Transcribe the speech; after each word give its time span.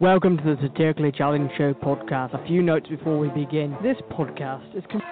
Welcome 0.00 0.36
to 0.36 0.44
the 0.44 0.56
Satirically 0.62 1.10
Challenged 1.10 1.52
Show 1.58 1.74
podcast. 1.74 2.32
A 2.32 2.46
few 2.46 2.62
notes 2.62 2.88
before 2.88 3.18
we 3.18 3.30
begin. 3.30 3.76
This 3.82 3.96
podcast 4.12 4.76
is. 4.76 4.84
Com- 4.92 5.02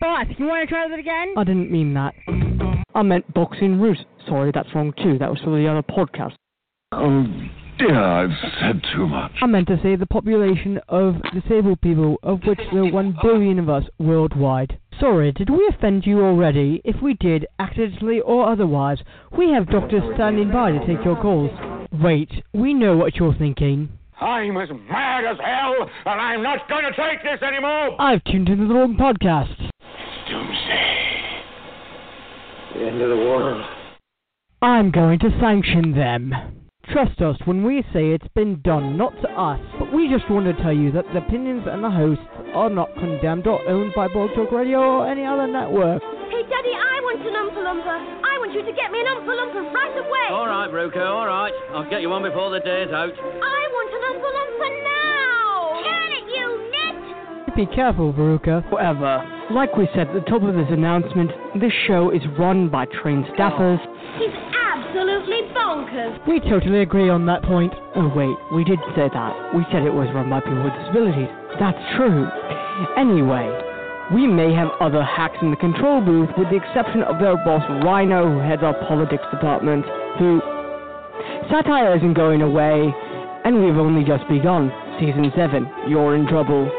Boss, 0.00 0.24
you 0.38 0.46
want 0.46 0.66
to 0.66 0.74
try 0.74 0.88
that 0.88 0.98
again? 0.98 1.34
I 1.36 1.44
didn't 1.44 1.70
mean 1.70 1.92
that. 1.92 2.14
I 2.94 3.02
meant 3.02 3.30
boxing 3.34 3.78
root. 3.78 3.98
Sorry, 4.26 4.50
that's 4.54 4.74
wrong 4.74 4.94
too. 5.02 5.18
That 5.18 5.28
was 5.28 5.38
for 5.44 5.50
the 5.50 5.68
other 5.68 5.82
podcast. 5.82 6.32
Oh 6.92 7.26
dear, 7.78 7.98
I've 7.98 8.30
said 8.60 8.82
too 8.94 9.06
much. 9.06 9.32
I 9.40 9.46
meant 9.46 9.68
to 9.68 9.80
say 9.82 9.96
the 9.96 10.06
population 10.06 10.80
of 10.88 11.16
disabled 11.32 11.80
people, 11.80 12.16
of 12.22 12.40
which 12.44 12.60
there 12.72 12.82
are 12.82 12.92
one 12.92 13.16
billion 13.22 13.58
of 13.58 13.68
us 13.68 13.84
worldwide. 13.98 14.78
Sorry, 14.98 15.30
did 15.32 15.48
we 15.48 15.70
offend 15.72 16.04
you 16.04 16.20
already? 16.20 16.82
If 16.84 17.00
we 17.00 17.14
did, 17.14 17.46
accidentally 17.58 18.20
or 18.20 18.50
otherwise, 18.50 18.98
we 19.36 19.52
have 19.52 19.70
doctors 19.70 20.02
standing 20.14 20.50
by 20.50 20.72
to 20.72 20.80
take 20.80 21.04
your 21.04 21.20
calls. 21.20 21.50
Wait, 22.02 22.30
we 22.52 22.74
know 22.74 22.96
what 22.96 23.16
you're 23.16 23.34
thinking. 23.34 23.88
I'm 24.20 24.56
as 24.56 24.68
mad 24.90 25.24
as 25.24 25.36
hell, 25.38 25.88
and 26.06 26.20
I'm 26.20 26.42
not 26.42 26.68
going 26.68 26.82
to 26.82 26.90
take 26.90 27.22
this 27.22 27.40
anymore. 27.46 28.00
I've 28.00 28.24
tuned 28.24 28.48
into 28.48 28.66
the 28.66 28.74
wrong 28.74 28.96
podcast. 28.96 29.56
Doomsday. 30.28 30.94
The 32.74 32.86
end 32.86 33.00
of 33.00 33.10
the 33.10 33.16
world. 33.16 33.64
I'm 34.60 34.90
going 34.90 35.20
to 35.20 35.30
sanction 35.40 35.92
them. 35.92 36.34
Trust 36.92 37.20
us 37.20 37.36
when 37.44 37.64
we 37.64 37.84
say 37.92 38.16
it's 38.16 38.26
been 38.34 38.62
done, 38.62 38.96
not 38.96 39.12
to 39.20 39.28
us, 39.28 39.60
but 39.78 39.92
we 39.92 40.08
just 40.08 40.24
want 40.30 40.46
to 40.48 40.56
tell 40.62 40.72
you 40.72 40.90
that 40.92 41.04
the 41.12 41.20
opinions 41.20 41.68
and 41.68 41.84
the 41.84 41.90
hosts 41.90 42.24
are 42.56 42.70
not 42.70 42.88
condemned 42.96 43.46
or 43.46 43.60
owned 43.68 43.92
by 43.94 44.08
Blog 44.08 44.30
Talk 44.34 44.50
Radio 44.52 44.80
or 44.80 45.06
any 45.06 45.24
other 45.24 45.46
network. 45.46 46.00
Hey, 46.32 46.42
Daddy, 46.48 46.72
I 46.72 46.96
want 47.04 47.20
an 47.20 47.36
Oompa 47.36 47.60
Loompa. 47.60 47.96
I 48.24 48.34
want 48.40 48.54
you 48.56 48.64
to 48.64 48.72
get 48.72 48.88
me 48.90 49.04
an 49.04 49.06
Oompa 49.12 49.32
Loompa 49.36 49.68
right 49.68 49.96
away. 50.00 50.26
All 50.32 50.48
right, 50.48 50.70
Veruca, 50.72 51.04
all 51.04 51.26
right. 51.28 51.52
I'll 51.76 51.88
get 51.90 52.00
you 52.00 52.08
one 52.08 52.22
before 52.22 52.48
the 52.50 52.60
day's 52.60 52.88
out. 52.88 53.12
I 53.12 53.60
want 53.68 53.90
an 53.92 54.02
Oompa 54.08 54.28
Loompa 54.32 54.68
now. 54.80 55.17
Be 57.58 57.66
careful, 57.74 58.12
Veruca. 58.12 58.62
However, 58.70 59.18
like 59.50 59.74
we 59.74 59.88
said 59.90 60.06
at 60.06 60.14
the 60.14 60.22
top 60.30 60.46
of 60.46 60.54
this 60.54 60.70
announcement, 60.70 61.32
this 61.58 61.72
show 61.88 62.14
is 62.14 62.22
run 62.38 62.70
by 62.70 62.86
trained 63.02 63.24
staffers. 63.34 63.82
He's 64.14 64.30
absolutely 64.54 65.42
bonkers. 65.50 66.22
We 66.28 66.38
totally 66.38 66.82
agree 66.82 67.10
on 67.10 67.26
that 67.26 67.42
point. 67.42 67.74
Oh, 67.96 68.14
wait, 68.14 68.30
we 68.54 68.62
did 68.62 68.78
say 68.94 69.10
that. 69.10 69.32
We 69.58 69.66
said 69.74 69.82
it 69.82 69.90
was 69.90 70.06
run 70.14 70.30
by 70.30 70.38
people 70.38 70.62
with 70.62 70.72
disabilities. 70.86 71.26
That's 71.58 71.82
true. 71.98 72.30
Anyway, 72.94 73.50
we 74.14 74.30
may 74.30 74.54
have 74.54 74.70
other 74.78 75.02
hacks 75.02 75.42
in 75.42 75.50
the 75.50 75.58
control 75.58 76.00
booth, 76.00 76.30
with 76.38 76.46
the 76.54 76.62
exception 76.62 77.02
of 77.02 77.18
their 77.18 77.34
boss 77.42 77.66
Rhino, 77.82 78.22
who 78.22 78.38
heads 78.38 78.62
our 78.62 78.78
politics 78.86 79.26
department, 79.34 79.82
who. 80.22 80.38
Satire 81.50 81.96
isn't 81.98 82.14
going 82.14 82.42
away, 82.42 82.86
and 83.42 83.66
we've 83.66 83.82
only 83.82 84.06
just 84.06 84.22
begun. 84.30 84.70
Season 85.02 85.26
7, 85.34 85.90
you're 85.90 86.14
in 86.14 86.28
trouble. 86.28 86.70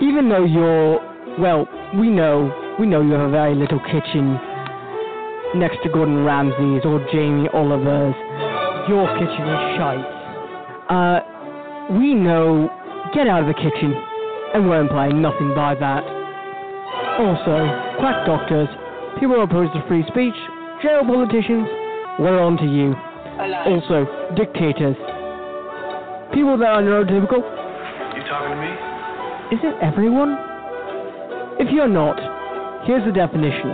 Even 0.00 0.28
though 0.28 0.44
you're. 0.44 1.00
Well, 1.38 1.68
we 1.98 2.08
know. 2.08 2.50
We 2.78 2.86
know 2.86 3.02
you 3.02 3.12
have 3.12 3.28
a 3.28 3.30
very 3.30 3.54
little 3.54 3.80
kitchen 3.90 4.38
next 5.54 5.82
to 5.84 5.88
Gordon 5.88 6.24
Ramsay's 6.24 6.84
or 6.84 6.98
Jamie 7.12 7.48
Oliver's. 7.52 8.14
Your 8.88 9.06
kitchen 9.18 9.46
is 9.46 9.60
shite. 9.78 10.04
Uh, 10.90 11.20
we 11.98 12.14
know. 12.14 12.70
Get 13.14 13.28
out 13.28 13.42
of 13.42 13.46
the 13.46 13.54
kitchen, 13.54 13.94
and 14.54 14.68
we're 14.68 14.80
implying 14.80 15.22
nothing 15.22 15.54
by 15.54 15.76
that. 15.76 16.02
Also, 17.20 17.62
quack 18.00 18.26
doctors, 18.26 18.66
people 19.20 19.40
opposed 19.40 19.72
to 19.72 19.86
free 19.86 20.02
speech, 20.08 20.34
jail 20.82 21.04
politicians, 21.06 21.68
we're 22.18 22.40
on 22.42 22.56
to 22.56 22.66
you. 22.66 22.94
Also, 23.70 24.06
dictators. 24.34 24.96
People 26.34 26.58
that 26.58 26.74
are 26.74 26.82
neurotypical. 26.82 27.38
You 28.16 28.22
talking 28.26 28.50
to 28.50 28.56
me? 28.58 28.93
Is 29.52 29.60
it 29.62 29.76
everyone? 29.82 30.36
If 31.60 31.70
you're 31.70 31.88
not, 31.88 32.16
here's 32.86 33.04
the 33.04 33.12
definition, 33.12 33.70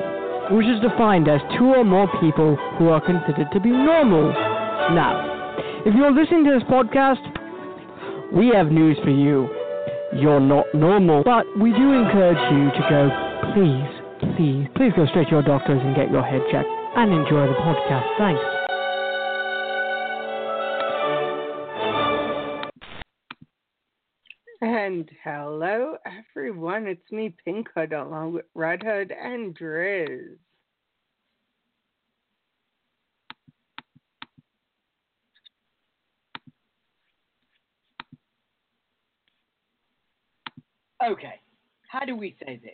which 0.51 0.67
is 0.67 0.83
defined 0.83 1.29
as 1.29 1.41
two 1.57 1.73
or 1.73 1.85
more 1.85 2.11
people 2.21 2.57
who 2.77 2.89
are 2.89 3.01
considered 3.01 3.49
to 3.53 3.61
be 3.61 3.71
normal. 3.71 4.29
Now, 4.93 5.55
if 5.87 5.95
you're 5.95 6.11
listening 6.11 6.45
to 6.45 6.59
this 6.59 6.67
podcast, 6.69 7.23
we 8.35 8.49
have 8.49 8.71
news 8.71 8.99
for 9.03 9.11
you. 9.11 9.49
You're 10.13 10.41
not 10.41 10.67
normal, 10.75 11.23
but 11.23 11.47
we 11.59 11.71
do 11.71 11.93
encourage 11.93 12.43
you 12.51 12.69
to 12.75 12.83
go, 12.91 13.03
please, 13.55 14.35
please, 14.37 14.67
please 14.75 14.93
go 14.97 15.07
straight 15.07 15.29
to 15.31 15.39
your 15.39 15.43
doctors 15.43 15.81
and 15.83 15.95
get 15.95 16.11
your 16.11 16.23
head 16.23 16.43
checked 16.51 16.69
and 16.97 17.13
enjoy 17.13 17.47
the 17.47 17.55
podcast. 17.63 18.19
Thanks. 18.19 18.60
Hello, 25.25 25.97
everyone. 26.07 26.87
It's 26.87 27.11
me, 27.11 27.35
Pink 27.45 27.69
Hood, 27.75 27.93
along 27.93 28.33
with 28.33 28.47
Red 28.55 28.83
Hood 28.83 29.13
and 29.13 29.59
Drizz. 29.59 30.37
Okay, 41.05 41.41
how 41.89 42.05
do 42.05 42.15
we 42.15 42.37
say 42.45 42.61
this? 42.63 42.73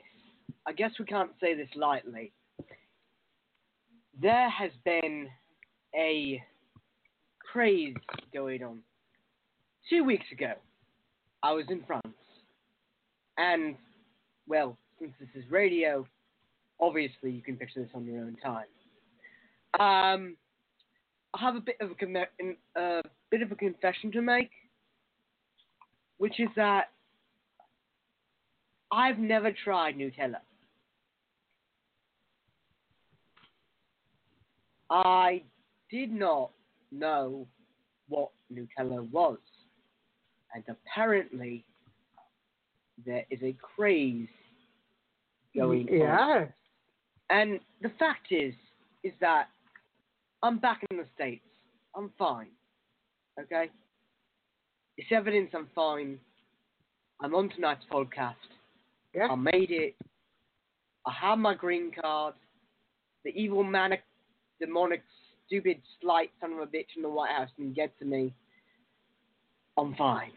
I 0.67 0.73
guess 0.73 0.91
we 0.99 1.05
can't 1.05 1.31
say 1.41 1.55
this 1.55 1.69
lightly. 1.75 2.33
There 4.21 4.51
has 4.51 4.73
been 4.85 5.29
a 5.95 6.43
craze 7.53 7.95
going 8.33 8.63
on. 8.63 8.81
Two 9.89 10.05
weeks 10.05 10.27
ago, 10.33 10.53
I 11.43 11.53
was 11.53 11.65
in 11.71 11.83
France. 11.87 12.07
And, 13.39 13.77
well, 14.49 14.77
since 14.99 15.13
this 15.21 15.29
is 15.35 15.51
radio, 15.51 16.07
obviously 16.81 17.31
you 17.31 17.43
can 17.43 17.57
picture 17.57 17.81
this 17.81 17.91
on 17.95 18.05
your 18.07 18.21
own 18.21 18.37
time. 18.43 18.67
Um, 19.79 20.37
I 21.35 21.41
have 21.41 21.57
a 21.57 21.61
bit 21.61 21.77
of 21.81 21.91
a, 21.91 21.95
com- 21.95 22.57
a 22.77 23.03
bit 23.31 23.43
of 23.43 23.53
a 23.53 23.57
confession 23.57 24.11
to 24.13 24.23
make, 24.23 24.51
which 26.19 26.41
is 26.41 26.49
that 26.57 26.91
I've 28.91 29.19
never 29.19 29.53
tried 29.53 29.97
Nutella. 29.97 30.41
I 34.89 35.43
did 35.91 36.13
not 36.13 36.53
know 36.93 37.47
what 38.09 38.31
Nutella 38.53 39.10
was. 39.10 39.39
And 40.55 40.65
apparently, 40.69 41.65
there 43.04 43.25
is 43.31 43.41
a 43.43 43.54
craze 43.77 44.28
going 45.54 45.89
on. 45.89 46.41
Yes. 46.41 46.53
And 47.31 47.60
the 47.83 47.91
fact 47.98 48.28
is, 48.31 48.54
is 49.03 49.13
that 49.21 49.48
I'm 50.43 50.59
back 50.59 50.83
in 50.91 50.97
the 50.98 51.07
States. 51.15 51.45
I'm 51.95 52.10
fine. 52.19 52.48
Okay? 53.41 53.71
It's 54.97 55.09
evidence 55.10 55.51
I'm 55.54 55.69
fine. 55.75 56.19
I'm 57.21 57.34
on 57.34 57.48
tonight's 57.51 57.84
podcast. 57.91 58.34
Yeah. 59.15 59.28
I 59.31 59.34
made 59.34 59.71
it. 59.71 59.95
I 61.07 61.13
have 61.21 61.39
my 61.39 61.54
green 61.54 61.91
card. 62.01 62.34
The 63.25 63.31
evil 63.31 63.65
manic, 63.65 64.03
demonic, 64.60 65.03
stupid, 65.47 65.81
slight 66.01 66.31
son 66.41 66.53
of 66.53 66.59
a 66.60 66.66
bitch 66.66 66.97
in 66.97 67.03
the 67.03 67.09
White 67.09 67.33
House 67.33 67.48
can 67.57 67.72
get 67.72 67.98
to 67.98 68.04
me. 68.04 68.33
I'm 69.78 69.95
fine. 69.95 70.33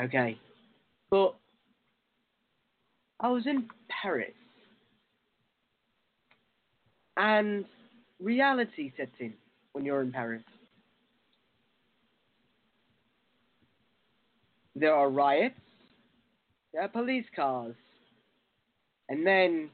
Okay. 0.00 0.38
But 1.10 1.34
I 3.20 3.28
was 3.28 3.46
in 3.46 3.68
Paris, 3.88 4.34
and 7.16 7.64
reality 8.20 8.92
sets 8.96 9.12
in 9.20 9.32
when 9.72 9.84
you're 9.84 10.02
in 10.02 10.12
Paris. 10.12 10.42
There 14.76 14.92
are 14.94 15.08
riots, 15.08 15.54
there 16.72 16.82
are 16.82 16.88
police 16.88 17.24
cars, 17.34 17.76
and 19.08 19.24
then, 19.26 19.70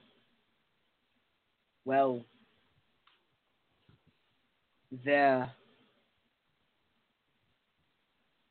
well, 1.84 2.22
there 5.04 5.50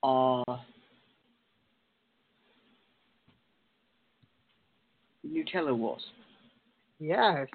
are 0.02 0.44
Nutella 5.30 5.76
Wars. 5.78 6.02
Yes. 7.00 7.48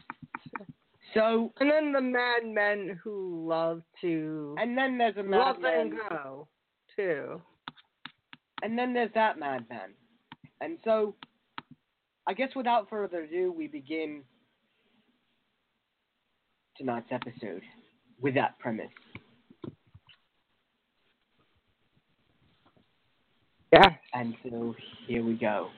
So, 1.12 1.52
And 1.60 1.70
then 1.70 1.92
the 1.92 2.00
madmen 2.00 2.98
who 3.02 3.46
love 3.48 3.82
to 4.00 4.56
and 4.58 4.76
then 4.76 4.98
there's 4.98 5.16
a 5.16 5.20
love 5.22 5.60
madman, 5.60 5.80
and 5.80 5.92
go 6.08 6.48
too. 6.96 7.40
and 8.62 8.76
then 8.78 8.92
there's 8.94 9.12
that 9.14 9.38
madman. 9.38 9.90
And 10.60 10.78
so, 10.84 11.14
I 12.26 12.32
guess 12.34 12.48
without 12.56 12.88
further 12.88 13.22
ado, 13.24 13.52
we 13.52 13.66
begin 13.68 14.22
tonight's 16.76 17.08
episode 17.12 17.62
with 18.20 18.34
that 18.34 18.58
premise. 18.58 18.90
Yeah. 23.72 23.90
And 24.12 24.34
so 24.42 24.74
here 25.06 25.24
we 25.24 25.34
go. 25.34 25.68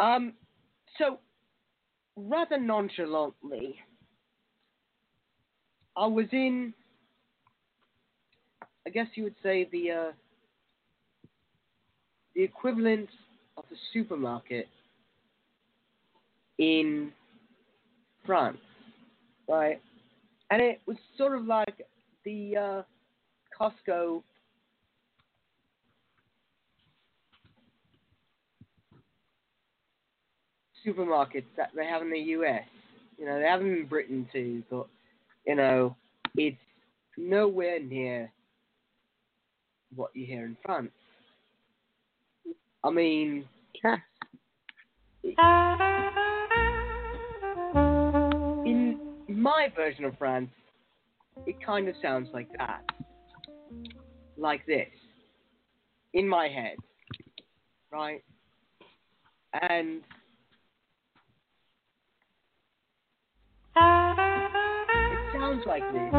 Um, 0.00 0.32
so 0.98 1.18
rather 2.16 2.58
nonchalantly, 2.58 3.76
I 5.96 6.06
was 6.06 6.26
in, 6.32 6.74
I 8.86 8.90
guess 8.90 9.06
you 9.14 9.24
would 9.24 9.34
say 9.42 9.68
the 9.70 9.90
uh, 9.90 10.12
the 12.34 12.42
equivalent 12.42 13.08
of 13.56 13.64
a 13.70 13.76
supermarket 13.92 14.66
in 16.58 17.12
France, 18.26 18.58
right? 19.48 19.80
And 20.50 20.60
it 20.60 20.80
was 20.86 20.96
sort 21.16 21.36
of 21.36 21.44
like 21.44 21.86
the 22.24 22.56
uh, 22.56 22.82
Costco 23.58 24.22
supermarkets 30.86 31.44
that 31.56 31.70
they 31.74 31.86
have 31.86 32.02
in 32.02 32.10
the 32.10 32.18
US. 32.18 32.62
You 33.18 33.26
know, 33.26 33.38
they 33.38 33.46
have 33.46 33.60
them 33.60 33.72
in 33.72 33.86
Britain 33.86 34.28
too, 34.32 34.62
but 34.70 34.86
you 35.46 35.54
know, 35.54 35.96
it's 36.36 36.56
nowhere 37.16 37.80
near 37.80 38.30
what 39.94 40.10
you 40.14 40.26
hear 40.26 40.44
in 40.44 40.56
France. 40.64 40.90
I 42.82 42.90
mean, 42.90 43.48
Yeah. 43.82 43.96
in 48.66 48.98
my 49.28 49.68
version 49.74 50.04
of 50.04 50.16
France, 50.18 50.50
it 51.46 51.56
kind 51.64 51.88
of 51.88 51.94
sounds 52.02 52.28
like 52.32 52.48
that. 52.58 52.82
Like 54.36 54.66
this. 54.66 54.88
In 56.12 56.28
my 56.28 56.48
head. 56.48 56.76
Right? 57.90 58.22
And 59.68 60.02
sounds 65.44 65.64
like 65.66 65.82
this 65.92 66.12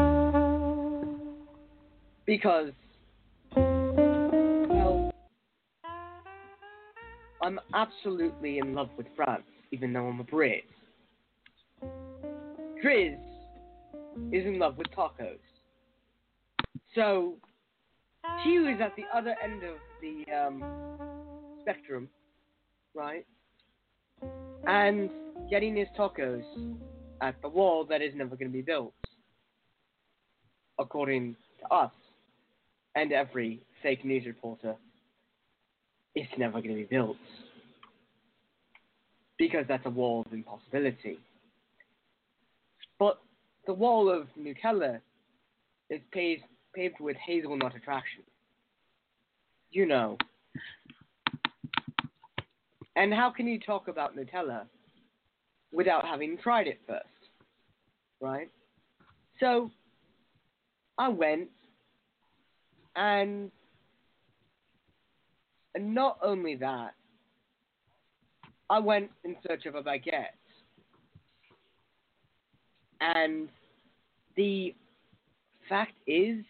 because, 2.26 2.70
well, 3.56 5.10
I'm 7.42 7.58
absolutely 7.74 8.58
in 8.58 8.74
love 8.74 8.90
with 8.96 9.06
France, 9.16 9.42
even 9.72 9.92
though 9.92 10.06
I'm 10.06 10.20
a 10.20 10.24
Brit. 10.24 10.62
Drizz 12.84 13.18
is 14.30 14.46
in 14.46 14.60
love 14.60 14.78
with 14.78 14.86
tacos. 14.96 15.38
So, 16.94 17.34
Hugh 18.44 18.68
is 18.68 18.80
at 18.80 18.94
the 18.96 19.04
other 19.12 19.34
end 19.42 19.64
of 19.64 19.74
the 20.00 20.24
um, 20.32 20.62
spectrum, 21.62 22.08
right? 22.94 23.26
And 24.68 25.10
getting 25.50 25.74
his 25.74 25.88
tacos 25.98 26.44
at 27.20 27.40
the 27.42 27.48
wall 27.48 27.84
that 27.86 28.02
is 28.02 28.12
never 28.14 28.36
going 28.36 28.50
to 28.50 28.52
be 28.52 28.62
built, 28.62 28.92
according 30.78 31.36
to 31.60 31.74
us 31.74 31.92
and 32.94 33.12
every 33.12 33.60
fake 33.82 34.04
news 34.04 34.26
reporter. 34.26 34.74
It's 36.14 36.30
never 36.38 36.60
going 36.60 36.70
to 36.70 36.76
be 36.76 36.84
built 36.84 37.16
because 39.38 39.64
that's 39.68 39.84
a 39.84 39.90
wall 39.90 40.22
of 40.26 40.32
impossibility. 40.32 41.18
But 42.98 43.18
the 43.66 43.74
wall 43.74 44.08
of 44.08 44.26
Nutella 44.38 45.00
is 45.90 46.00
paved, 46.12 46.42
paved 46.74 47.00
with 47.00 47.16
hazelnut 47.16 47.76
attraction. 47.76 48.22
You 49.70 49.86
know. 49.86 50.16
And 52.96 53.12
how 53.12 53.30
can 53.30 53.46
you 53.46 53.60
talk 53.60 53.88
about 53.88 54.16
Nutella 54.16 54.62
without 55.70 56.04
having 56.06 56.38
tried 56.38 56.66
it 56.66 56.80
first? 56.86 57.04
Right? 58.22 58.48
So, 59.38 59.70
I 60.98 61.08
went 61.08 61.48
and, 62.96 63.50
and 65.74 65.94
not 65.94 66.18
only 66.22 66.56
that, 66.56 66.94
I 68.70 68.78
went 68.78 69.10
in 69.24 69.36
search 69.46 69.66
of 69.66 69.74
a 69.74 69.82
baguette. 69.82 70.34
And 73.00 73.48
the 74.36 74.74
fact 75.68 75.92
is, 76.06 76.42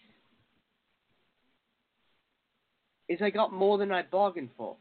is 3.08 3.18
I 3.20 3.30
got 3.30 3.52
more 3.52 3.76
than 3.78 3.90
I 3.90 4.02
bargained 4.02 4.50
for. 4.56 4.76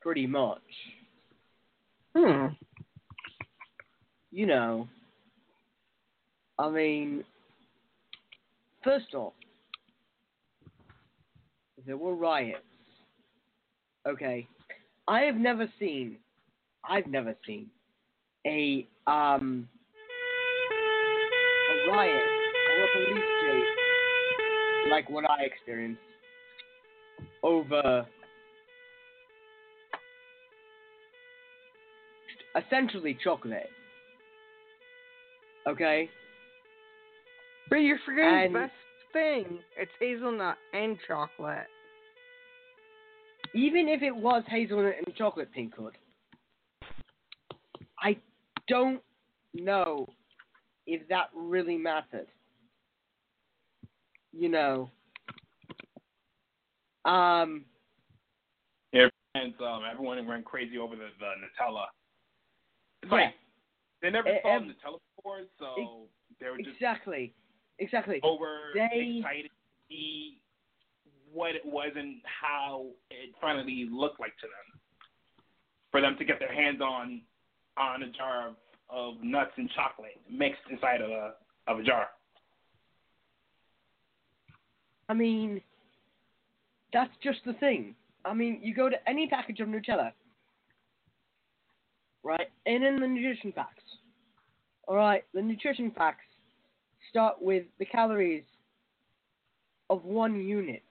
Pretty 0.00 0.26
much. 0.26 0.60
Hmm. 2.16 2.46
You 4.30 4.46
know, 4.46 4.88
I 6.58 6.70
mean, 6.70 7.24
first 8.82 9.14
off, 9.14 9.32
there 11.86 11.96
were 11.96 12.14
riots. 12.14 12.62
Okay, 14.06 14.46
I 15.08 15.22
have 15.22 15.36
never 15.36 15.66
seen, 15.78 16.16
I've 16.88 17.06
never 17.06 17.34
seen 17.46 17.66
a 18.46 18.86
um 19.06 19.68
a 21.70 21.90
riot 21.90 22.12
or 22.12 22.84
a 22.84 22.88
police 22.92 23.24
chase 23.42 24.90
like 24.90 25.08
what 25.08 25.24
I 25.28 25.44
experienced 25.44 26.00
over 27.42 28.06
essentially 32.56 33.18
chocolate. 33.22 33.70
Okay? 35.66 36.08
But 37.74 37.80
you're 37.80 37.98
forgetting 38.06 38.52
the 38.52 38.58
best 38.60 38.72
thing. 39.12 39.58
It's 39.76 39.90
hazelnut 39.98 40.58
and 40.72 40.96
chocolate. 41.08 41.66
Even 43.52 43.88
if 43.88 44.00
it 44.00 44.14
was 44.14 44.44
hazelnut 44.46 44.94
and 45.04 45.16
chocolate 45.16 45.50
pink 45.50 45.74
hood, 45.74 45.98
I 47.98 48.16
don't 48.68 49.02
know 49.54 50.06
if 50.86 51.02
that 51.08 51.30
really 51.34 51.76
mattered. 51.76 52.28
You 54.32 54.50
know. 54.50 54.90
Um 57.04 57.64
and 58.92 59.52
um, 59.60 59.82
everyone 59.90 60.24
went 60.28 60.44
crazy 60.44 60.78
over 60.78 60.94
the, 60.94 61.08
the 61.18 61.26
Nutella. 61.26 61.86
It's 63.02 63.10
Yeah. 63.10 63.18
like 63.18 63.34
they 64.00 64.10
never 64.10 64.28
saw 64.44 64.54
em- 64.54 64.68
Nutella 64.68 64.98
before, 65.16 65.40
so 65.58 66.06
they 66.40 66.50
were 66.50 66.58
just 66.58 66.76
exactly. 66.76 67.34
Exactly. 67.78 68.20
over 68.22 68.70
They- 68.74 69.18
excited 69.18 69.50
to 69.50 69.88
see 69.88 70.40
what 71.32 71.54
it 71.56 71.64
was 71.64 71.92
and 71.96 72.20
how 72.24 72.86
it 73.10 73.34
finally 73.40 73.88
looked 73.90 74.20
like 74.20 74.36
to 74.38 74.46
them. 74.46 74.80
For 75.90 76.00
them 76.00 76.16
to 76.18 76.24
get 76.24 76.38
their 76.38 76.52
hands 76.52 76.80
on 76.80 77.22
on 77.76 78.04
a 78.04 78.10
jar 78.10 78.48
of, 78.48 78.56
of 78.88 79.22
nuts 79.22 79.50
and 79.56 79.68
chocolate 79.70 80.20
mixed 80.30 80.62
inside 80.70 81.00
of 81.00 81.10
a 81.10 81.34
of 81.66 81.80
a 81.80 81.82
jar. 81.82 82.08
I 85.08 85.14
mean, 85.14 85.60
that's 86.92 87.10
just 87.22 87.40
the 87.44 87.52
thing. 87.54 87.94
I 88.24 88.32
mean, 88.32 88.60
you 88.62 88.74
go 88.74 88.88
to 88.88 88.96
any 89.08 89.26
package 89.26 89.60
of 89.60 89.68
Nutella, 89.68 90.12
right? 92.22 92.48
And 92.66 92.82
in 92.84 93.00
the 93.00 93.06
nutrition 93.06 93.52
facts, 93.52 93.82
all 94.88 94.96
right, 94.96 95.24
the 95.34 95.42
nutrition 95.42 95.90
facts 95.90 96.24
start 97.14 97.40
with 97.40 97.62
the 97.78 97.84
calories 97.84 98.42
of 99.88 100.04
one 100.04 100.44
unit, 100.44 100.82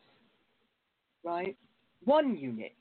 right? 1.22 1.58
One 2.06 2.38
unit, 2.38 2.72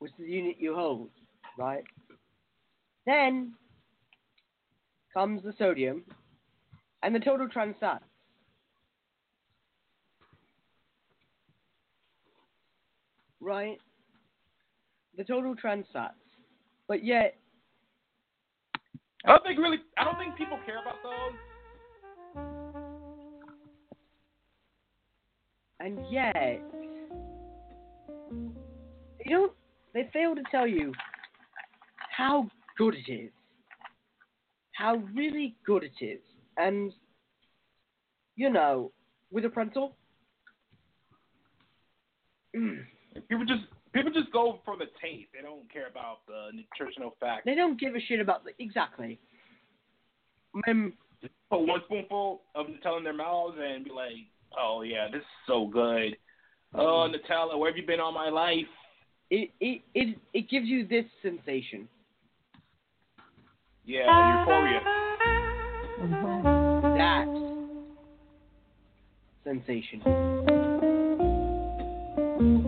which 0.00 0.10
is 0.10 0.18
the 0.18 0.24
unit 0.24 0.56
you 0.58 0.74
hold, 0.74 1.10
right? 1.56 1.84
Then 3.06 3.52
comes 5.14 5.44
the 5.44 5.52
sodium 5.56 6.02
and 7.04 7.14
the 7.14 7.20
total 7.20 7.48
trans 7.48 7.76
fats. 7.78 8.02
Right? 13.40 13.78
The 15.16 15.22
total 15.22 15.54
trans 15.54 15.86
fats. 15.92 16.14
But 16.88 17.04
yet, 17.04 17.36
I 19.24 19.28
don't 19.28 19.44
think 19.44 19.60
really. 19.60 19.78
I 19.96 20.02
don't 20.02 20.18
think 20.18 20.36
people 20.36 20.58
care 20.66 20.80
about 20.82 20.96
those. 21.04 21.38
And 25.80 25.98
yet, 26.10 26.62
they 29.18 29.30
don't. 29.30 29.52
They 29.94 30.08
fail 30.12 30.34
to 30.34 30.42
tell 30.50 30.66
you 30.66 30.92
how 32.16 32.48
good 32.76 32.94
it 32.94 33.10
is. 33.10 33.30
How 34.72 34.96
really 35.14 35.56
good 35.66 35.82
it 35.82 36.04
is. 36.04 36.20
And, 36.56 36.92
you 38.36 38.50
know, 38.50 38.92
with 39.32 39.44
a 39.44 39.48
pretzel, 39.48 39.96
mm, 42.54 42.84
People 43.28 43.44
just 43.44 43.62
people 43.92 44.12
just 44.12 44.30
go 44.32 44.60
for 44.64 44.76
the 44.76 44.86
taste. 45.02 45.28
They 45.34 45.42
don't 45.42 45.70
care 45.72 45.88
about 45.88 46.18
the 46.26 46.50
nutritional 46.54 47.16
facts. 47.20 47.42
they 47.44 47.54
don't 47.54 47.80
give 47.80 47.94
a 47.94 48.00
shit 48.00 48.20
about 48.20 48.44
the. 48.44 48.50
Exactly. 48.62 49.18
Um, 50.68 50.92
Put 51.50 51.66
one 51.66 51.80
spoonful 51.86 52.42
of 52.54 52.66
Nutella 52.66 52.98
in 52.98 53.04
their 53.04 53.12
mouths 53.12 53.56
and 53.60 53.84
be 53.84 53.90
like, 53.90 54.14
"Oh 54.58 54.82
yeah, 54.82 55.08
this 55.10 55.20
is 55.20 55.26
so 55.46 55.66
good." 55.66 56.16
Oh 56.74 57.08
mm-hmm. 57.08 57.14
Nutella, 57.14 57.58
where 57.58 57.70
have 57.70 57.78
you 57.78 57.86
been 57.86 58.00
all 58.00 58.12
my 58.12 58.28
life? 58.28 58.66
it, 59.30 59.50
it, 59.60 59.82
it, 59.94 60.18
it 60.32 60.48
gives 60.48 60.66
you 60.66 60.86
this 60.86 61.04
sensation. 61.22 61.88
Yeah, 63.84 64.40
euphoria. 64.40 64.80
Mm-hmm. 66.00 66.98
That 66.98 67.26
sensation. 69.44 70.02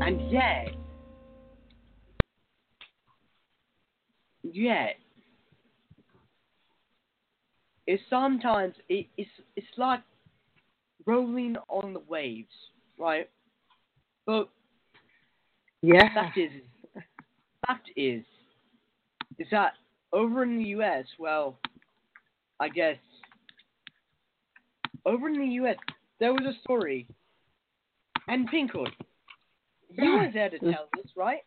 And 0.03 0.31
yet, 0.31 0.69
yet, 4.43 4.97
it's 7.87 8.03
sometimes 8.09 8.75
it, 8.89 9.07
it's 9.17 9.31
it's 9.57 9.67
like 9.77 10.01
rolling 11.07 11.57
on 11.69 11.93
the 11.93 12.01
waves, 12.01 12.53
right? 12.99 13.29
But 14.27 14.49
Yeah. 15.83 16.13
fact 16.15 16.39
is, 16.39 16.51
fact 17.67 17.91
is, 17.97 18.25
is 19.39 19.47
that 19.51 19.75
over 20.13 20.43
in 20.43 20.59
the 20.59 20.65
U.S., 20.71 21.07
well, 21.19 21.59
I 22.59 22.69
guess 22.69 22.99
over 25.07 25.29
in 25.29 25.39
the 25.39 25.55
U.S. 25.55 25.77
there 26.19 26.33
was 26.33 26.43
a 26.45 26.59
story, 26.61 27.07
and 28.29 28.49
Pinkhood, 28.51 28.93
you 29.91 30.13
were 30.13 30.31
there 30.33 30.51
to 30.51 30.59
tell 30.59 30.89
this, 30.95 31.11
right? 31.17 31.41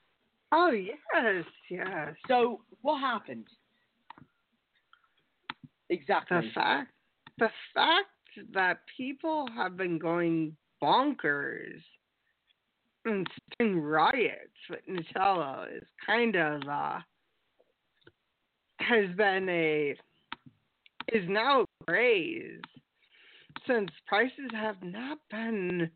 Oh 0.52 0.72
yes, 0.72 1.46
yes. 1.70 2.14
So 2.28 2.62
what 2.82 3.00
happened? 3.00 3.46
Exactly. 5.90 6.38
The 6.38 6.48
fact, 6.54 6.92
the 7.38 7.50
fact 7.74 8.08
that 8.54 8.80
people 8.98 9.48
have 9.56 9.78
been 9.78 9.98
going 9.98 10.56
bonkers 10.82 11.82
and 13.06 13.28
starting 13.56 13.80
riots 13.82 14.40
with 14.70 14.80
Nutella 14.90 15.76
is 15.76 15.84
kind 16.06 16.36
of 16.36 16.62
uh 16.70 17.00
has 18.80 19.10
been 19.16 19.48
a 19.50 19.96
is 21.12 21.24
now 21.28 21.62
a 21.62 21.66
craze 21.86 22.62
since 23.68 23.90
prices 24.08 24.50
have 24.52 24.82
not 24.82 25.20
been 25.30 25.90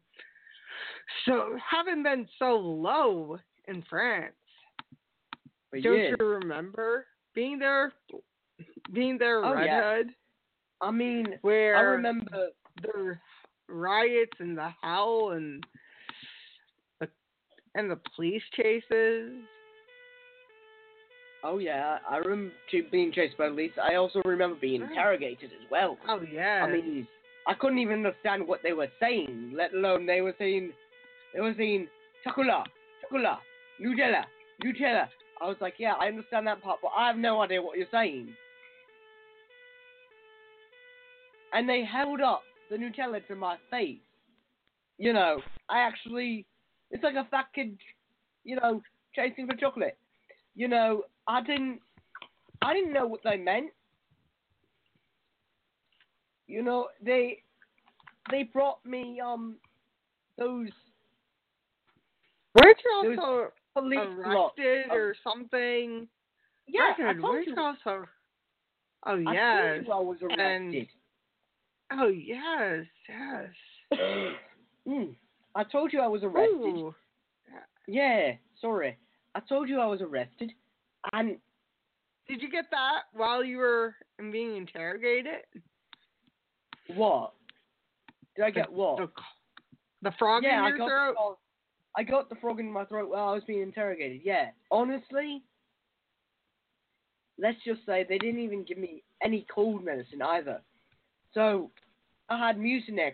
so 1.25 1.57
haven't 1.69 2.03
been 2.03 2.27
so 2.39 2.55
low 2.55 3.37
in 3.67 3.83
France. 3.89 4.33
But 5.71 5.83
Don't 5.83 5.97
yeah, 5.97 6.09
you 6.19 6.25
remember 6.25 7.05
being 7.33 7.59
there? 7.59 7.93
Being 8.93 9.17
there, 9.17 9.43
Oh, 9.43 9.53
Red 9.53 9.65
yeah. 9.65 9.95
Hood, 9.97 10.07
I 10.81 10.91
mean, 10.91 11.25
where 11.41 11.75
I 11.75 11.81
remember. 11.81 12.49
the 12.81 13.17
riots 13.67 14.37
and 14.39 14.57
the 14.57 14.69
howl 14.81 15.31
and 15.31 15.65
the 16.99 17.07
and 17.75 17.89
the 17.89 17.99
police 18.15 18.43
chases. 18.55 19.31
Oh 21.43 21.59
yeah, 21.59 21.99
I 22.09 22.17
remember 22.17 22.53
being 22.91 23.11
chased 23.11 23.37
by 23.37 23.49
police. 23.49 23.71
I 23.81 23.95
also 23.95 24.21
remember 24.25 24.57
being 24.59 24.81
interrogated 24.81 25.51
as 25.51 25.71
well. 25.71 25.97
Oh 26.07 26.21
yeah. 26.31 26.65
I 26.67 26.71
mean, 26.71 27.07
I 27.47 27.53
couldn't 27.53 27.79
even 27.79 28.05
understand 28.05 28.45
what 28.45 28.61
they 28.63 28.73
were 28.73 28.89
saying, 28.99 29.53
let 29.55 29.73
alone 29.73 30.05
they 30.05 30.21
were 30.21 30.35
saying, 30.37 30.71
they 31.33 31.39
were 31.39 31.53
saying, 31.57 31.87
chocolate, 32.23 32.47
chocolate, 33.01 33.23
Nutella, 33.81 34.23
Nutella. 34.63 35.07
I 35.39 35.47
was 35.47 35.55
like, 35.61 35.75
yeah, 35.77 35.93
I 35.99 36.07
understand 36.07 36.47
that 36.47 36.61
part, 36.61 36.79
but 36.81 36.91
I 36.97 37.07
have 37.07 37.17
no 37.17 37.41
idea 37.41 37.61
what 37.61 37.77
you're 37.77 37.87
saying. 37.91 38.29
And 41.53 41.67
they 41.67 41.83
held 41.83 42.21
up 42.21 42.41
the 42.69 42.77
Nutella 42.77 43.25
to 43.27 43.35
my 43.35 43.57
face. 43.71 43.99
You 44.97 45.13
know, 45.13 45.41
I 45.69 45.79
actually, 45.79 46.45
it's 46.91 47.03
like 47.03 47.15
a 47.15 47.27
fat 47.29 47.45
kid, 47.53 47.77
you 48.43 48.55
know, 48.57 48.81
chasing 49.15 49.47
for 49.47 49.55
chocolate. 49.55 49.97
You 50.55 50.67
know, 50.67 51.03
I 51.27 51.41
didn't, 51.41 51.79
I 52.61 52.73
didn't 52.73 52.93
know 52.93 53.05
what 53.07 53.21
they 53.23 53.37
meant. 53.37 53.69
You 56.47 56.63
know, 56.63 56.87
they 57.03 57.43
they 58.31 58.43
brought 58.43 58.83
me 58.85 59.19
um 59.23 59.55
those 60.37 60.69
weren't 62.55 62.77
you 62.83 63.15
also 63.17 63.51
police 63.73 63.99
arrested 63.99 64.85
of- 64.85 64.91
or 64.91 65.15
something? 65.23 66.07
Yeah, 66.67 66.93
Red 66.99 67.17
I 67.17 67.21
told 67.21 67.45
you. 67.45 67.55
also? 67.57 68.05
Oh 69.05 69.23
I 69.27 69.33
yes. 69.33 69.85
told 69.85 69.91
I 69.91 69.99
was 70.07 70.17
And- 70.21 70.39
arrested. 70.73 70.87
Oh 71.91 72.07
yes, 72.07 72.85
yes. 73.07 73.99
mm, 74.87 75.15
I 75.55 75.63
told 75.63 75.93
you 75.93 76.01
I 76.01 76.07
was 76.07 76.23
arrested. 76.23 76.51
Ooh. 76.51 76.93
Yeah, 77.87 78.33
sorry. 78.59 78.97
I 79.35 79.39
told 79.47 79.69
you 79.69 79.79
I 79.79 79.85
was 79.85 80.01
arrested, 80.01 80.51
and 81.13 81.37
Did 82.27 82.41
you 82.41 82.49
get 82.51 82.65
that 82.71 83.03
while 83.13 83.43
you 83.43 83.57
were 83.57 83.95
being 84.31 84.57
interrogated? 84.57 85.45
what? 86.95 87.33
Did 88.35 88.45
I 88.45 88.51
get 88.51 88.71
what? 88.71 88.97
The, 88.97 89.09
the 90.03 90.11
frog 90.19 90.43
yeah, 90.43 90.59
in 90.59 90.63
I 90.65 90.69
your 90.69 90.77
got 90.77 90.87
throat? 90.89 91.15
frog. 91.15 91.37
I 91.95 92.03
got 92.03 92.29
the 92.29 92.35
frog 92.35 92.59
in 92.59 92.71
my 92.71 92.85
throat 92.85 93.09
while 93.09 93.29
I 93.29 93.33
was 93.33 93.43
being 93.47 93.61
interrogated. 93.61 94.21
Yeah, 94.23 94.49
honestly, 94.69 95.41
let's 97.39 97.57
just 97.65 97.85
say 97.85 98.05
they 98.07 98.17
didn't 98.17 98.41
even 98.41 98.63
give 98.63 98.77
me 98.77 99.03
any 99.23 99.45
cold 99.53 99.83
medicine 99.83 100.21
either. 100.21 100.61
So 101.37 101.69
I 102.29 102.37
had 102.47 102.57
Mucinex 102.57 103.13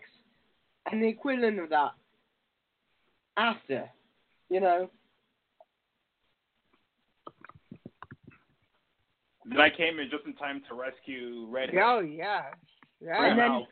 and 0.89 1.03
the 1.03 1.07
equivalent 1.09 1.59
of 1.59 1.67
that 1.71 1.91
after, 3.35 3.89
you 4.49 4.61
know. 4.61 4.89
Then 9.43 9.59
I 9.59 9.69
came 9.69 9.99
in 9.99 10.09
just 10.09 10.25
in 10.25 10.35
time 10.35 10.61
to 10.69 10.73
rescue 10.73 11.47
Red 11.49 11.71
Oh 11.75 11.99
yeah, 11.99 12.51
Yeah. 13.01 13.17
from 13.17 13.25
And 13.25 13.39
then- 13.39 13.51
out 13.51 13.67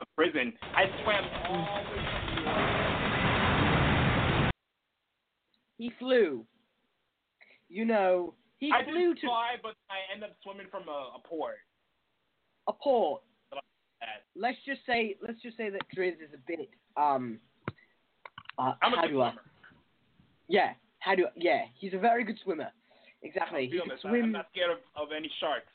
of 0.00 0.06
prison. 0.16 0.58
I 0.62 0.86
swam 1.02 1.24
all 1.50 1.84
the 1.84 1.90
way 1.90 1.98
He 5.76 5.90
flew. 5.98 6.46
You 7.68 7.84
know, 7.84 8.34
he 8.56 8.72
I 8.72 8.82
flew 8.84 9.12
did 9.12 9.20
to 9.20 9.26
fly, 9.26 9.56
but 9.62 9.76
I 9.90 9.98
ended 10.10 10.30
up 10.30 10.36
swimming 10.42 10.68
from 10.70 10.88
a, 10.88 11.16
a 11.16 11.18
port. 11.28 11.58
a 12.66 12.72
port. 12.72 13.22
At, 14.04 14.22
Let's 14.36 14.58
just 14.66 14.80
say, 14.86 15.16
let's 15.26 15.40
just 15.42 15.56
say 15.56 15.70
that 15.70 15.80
Drizz 15.96 16.14
is 16.22 16.30
a 16.34 16.38
bit, 16.46 16.68
um, 16.96 17.38
uh, 18.58 18.74
I'm 18.82 18.92
a 18.92 18.96
how 18.96 19.02
good 19.02 19.10
do 19.12 19.22
I? 19.22 19.30
swimmer. 19.30 19.42
Yeah, 20.48 20.72
how 20.98 21.14
do? 21.14 21.26
Yeah, 21.36 21.62
he's 21.78 21.94
a 21.94 21.98
very 21.98 22.22
good 22.24 22.38
swimmer. 22.44 22.68
Exactly. 23.22 23.60
I'll 23.60 23.64
He 23.64 23.70
be 23.72 23.88
can 23.88 23.98
swim. 24.00 24.24
I'm 24.24 24.32
not 24.32 24.46
scared 24.52 24.70
of, 24.70 24.78
of 24.96 25.08
any 25.16 25.30
sharks. 25.40 25.66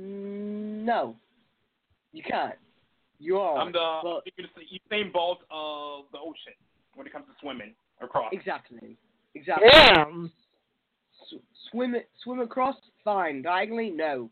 Mm, 0.00 0.84
No, 0.84 1.16
you 2.12 2.22
can't. 2.22 2.54
You 3.18 3.38
are. 3.38 3.58
I'm 3.58 3.72
the 3.72 4.00
Well, 4.04 4.22
you're 4.36 4.46
the 4.54 4.94
Usain 4.94 5.12
Bolt 5.12 5.38
of 5.50 6.04
the 6.12 6.18
ocean 6.18 6.52
when 6.94 7.06
it 7.06 7.12
comes 7.12 7.24
to 7.26 7.32
swimming. 7.40 7.72
across. 8.02 8.30
Exactly. 8.32 8.96
Exactly. 9.34 9.68
Damn. 9.70 10.30
S- 11.32 11.38
swim 11.70 11.94
swim 12.22 12.40
across, 12.40 12.76
fine. 13.04 13.40
Diagonally, 13.42 13.90
no. 13.90 14.30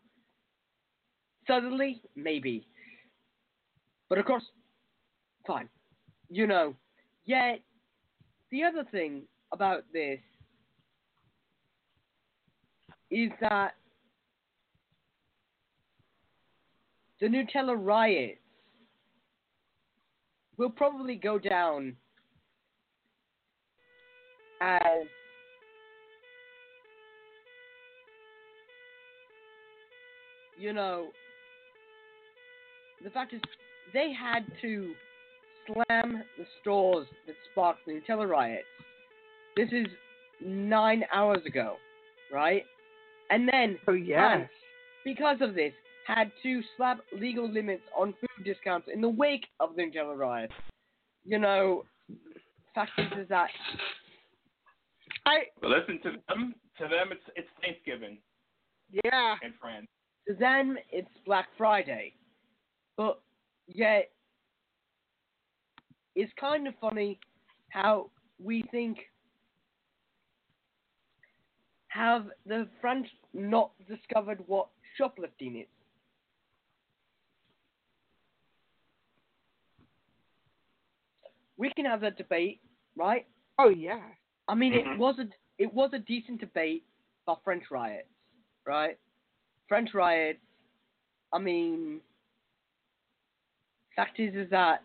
Southerly, 1.47 2.01
maybe. 2.15 2.67
But 4.09 4.17
of 4.17 4.25
course, 4.25 4.43
fine. 5.45 5.69
You 6.29 6.47
know. 6.47 6.75
Yet, 7.25 7.61
the 8.51 8.63
other 8.63 8.83
thing 8.91 9.23
about 9.51 9.83
this 9.93 10.19
is 13.11 13.31
that 13.41 13.73
the 17.19 17.27
Nutella 17.27 17.75
riots 17.77 18.39
will 20.57 20.69
probably 20.69 21.15
go 21.15 21.37
down 21.39 21.95
as 24.61 25.05
you 30.57 30.73
know 30.73 31.09
the 33.05 33.11
fact 33.11 33.33
is 33.33 33.41
they 33.93 34.11
had 34.11 34.45
to 34.61 34.93
slam 35.67 36.23
the 36.37 36.45
stores 36.61 37.07
that 37.27 37.35
sparked 37.51 37.79
the 37.85 37.93
Nutella 37.93 38.27
riots. 38.27 38.65
This 39.55 39.69
is 39.71 39.87
nine 40.43 41.03
hours 41.13 41.39
ago, 41.45 41.75
right? 42.33 42.63
And 43.29 43.47
then 43.47 43.77
Oh 43.87 43.93
yes. 43.93 44.49
because 45.05 45.37
of 45.39 45.55
this, 45.55 45.71
had 46.05 46.31
to 46.43 46.61
slap 46.75 46.99
legal 47.19 47.49
limits 47.49 47.83
on 47.97 48.13
food 48.19 48.43
discounts 48.43 48.87
in 48.93 49.01
the 49.01 49.09
wake 49.09 49.45
of 49.59 49.75
the 49.75 49.83
Nutella 49.83 50.17
riots. 50.17 50.53
You 51.23 51.39
know, 51.39 51.85
fact 52.73 52.91
is, 52.97 53.05
is 53.21 53.29
that 53.29 53.49
I 55.25 55.37
But 55.61 55.69
listen 55.71 55.99
to 56.03 56.17
them. 56.27 56.55
To 56.79 56.83
them, 56.87 57.09
it's 57.11 57.23
it's 57.35 57.47
Thanksgiving 57.61 58.17
yeah. 59.03 59.35
In 59.43 59.53
France. 59.59 59.87
to 60.27 60.33
them 60.35 60.77
it's 60.91 61.09
Black 61.25 61.47
Friday, 61.57 62.13
but 62.97 63.21
yet 63.67 64.11
it's 66.15 66.31
kind 66.39 66.67
of 66.67 66.73
funny 66.79 67.19
how 67.69 68.09
we 68.41 68.63
think 68.71 68.97
have 71.89 72.27
the 72.45 72.67
French 72.81 73.07
not 73.33 73.71
discovered 73.87 74.43
what 74.47 74.67
shoplifting 74.97 75.57
is. 75.57 75.67
We 81.57 81.71
can 81.73 81.85
have 81.85 82.01
that 82.01 82.17
debate, 82.17 82.59
right? 82.97 83.25
Oh 83.59 83.69
yeah. 83.69 84.01
I 84.47 84.55
mean, 84.55 84.73
it 84.73 84.85
mm-hmm. 84.85 84.99
was 84.99 85.15
a 85.19 85.27
it 85.57 85.73
was 85.73 85.91
a 85.93 85.99
decent 85.99 86.41
debate 86.41 86.83
about 87.25 87.41
French 87.45 87.63
riots, 87.71 88.09
right? 88.67 88.97
French 89.69 89.93
riots. 89.93 90.39
I 91.33 91.39
mean, 91.39 92.01
fact 93.95 94.19
is 94.19 94.35
is 94.35 94.49
that 94.49 94.81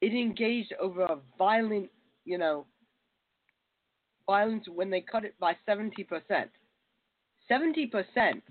it 0.00 0.12
engaged 0.12 0.72
over 0.80 1.02
a 1.02 1.18
violent, 1.36 1.90
you 2.24 2.38
know, 2.38 2.66
violence 4.26 4.64
when 4.72 4.90
they 4.90 5.00
cut 5.00 5.24
it 5.24 5.34
by 5.40 5.56
seventy 5.66 6.04
percent. 6.04 6.50
Seventy 7.48 7.86
percent. 7.86 8.42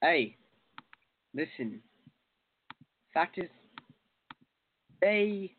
Hey, 0.00 0.36
listen. 1.34 1.80
Fact 3.12 3.38
is, 3.38 3.48
they 5.00 5.52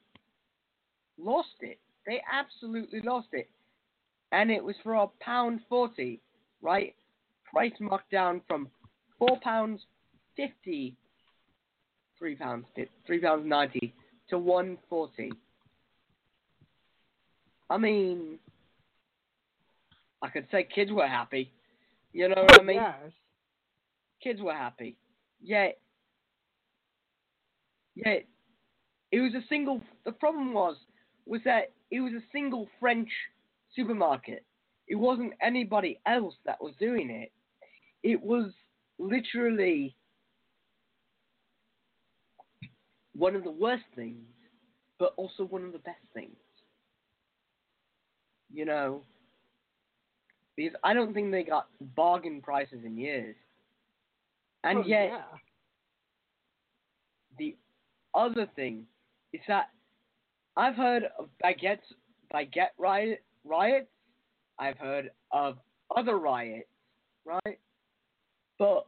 lost 1.17 1.55
it. 1.61 1.79
They 2.05 2.21
absolutely 2.31 3.01
lost 3.01 3.29
it. 3.31 3.49
And 4.31 4.51
it 4.51 4.63
was 4.63 4.75
for 4.83 4.95
a 4.95 5.07
pound 5.21 5.61
forty, 5.69 6.21
right? 6.61 6.93
Price 7.51 7.71
marked 7.79 8.11
down 8.11 8.41
from 8.47 8.67
four 9.17 9.39
pounds 9.41 9.81
fifty, 10.35 10.95
three 12.17 12.35
pounds 12.35 12.65
three 13.05 13.19
pounds 13.19 13.43
ninety 13.45 13.93
to 14.29 14.37
one 14.37 14.77
forty. 14.89 15.31
I 17.69 17.77
mean, 17.77 18.37
I 20.21 20.29
could 20.29 20.47
say 20.51 20.67
kids 20.73 20.91
were 20.91 21.07
happy. 21.07 21.51
You 22.13 22.29
know 22.29 22.43
what 22.43 22.61
I 22.61 22.63
mean? 22.63 22.77
Yes. 22.77 23.11
kids 24.23 24.41
were 24.41 24.53
happy. 24.53 24.95
Yet, 25.41 25.79
yet, 27.95 28.25
it 29.11 29.19
was 29.19 29.33
a 29.33 29.45
single. 29.49 29.81
The 30.05 30.11
problem 30.11 30.53
was, 30.53 30.77
was 31.25 31.41
that 31.45 31.73
it 31.91 31.99
was 31.99 32.13
a 32.13 32.23
single 32.31 32.67
French 32.79 33.09
supermarket. 33.75 34.43
It 34.87 34.95
wasn't 34.95 35.33
anybody 35.41 35.99
else 36.05 36.35
that 36.45 36.61
was 36.61 36.73
doing 36.79 37.09
it. 37.09 37.31
It 38.03 38.21
was 38.21 38.51
literally 38.99 39.95
one 43.17 43.35
of 43.35 43.43
the 43.43 43.51
worst 43.51 43.83
things, 43.95 44.25
but 44.99 45.13
also 45.17 45.43
one 45.43 45.63
of 45.63 45.71
the 45.71 45.79
best 45.79 46.01
things. 46.13 46.35
You 48.53 48.65
know, 48.65 49.01
because 50.55 50.77
I 50.83 50.93
don't 50.93 51.13
think 51.13 51.31
they 51.31 51.43
got 51.43 51.67
bargain 51.95 52.41
prices 52.41 52.79
in 52.85 52.97
years. 52.97 53.35
And 54.63 54.79
Oh, 54.79 54.83
yet, 54.83 55.09
yeah. 55.09 55.23
the 57.37 57.55
other 58.13 58.47
thing 58.55 58.85
is 59.33 59.41
that 59.47 59.69
I've 60.55 60.75
heard 60.75 61.03
of 61.19 61.29
baguettes, 61.43 61.79
baguette 62.33 62.69
riot, 62.77 63.23
riots. 63.43 63.89
I've 64.57 64.77
heard 64.77 65.11
of 65.31 65.57
other 65.95 66.17
riots, 66.17 66.69
right? 67.25 67.59
But 68.57 68.87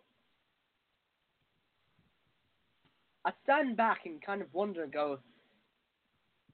I 3.28 3.32
stand 3.44 3.76
back 3.76 4.06
and 4.06 4.22
kind 4.22 4.42
of 4.42 4.48
wonder 4.54 4.84
and 4.84 4.92
go, 4.94 5.20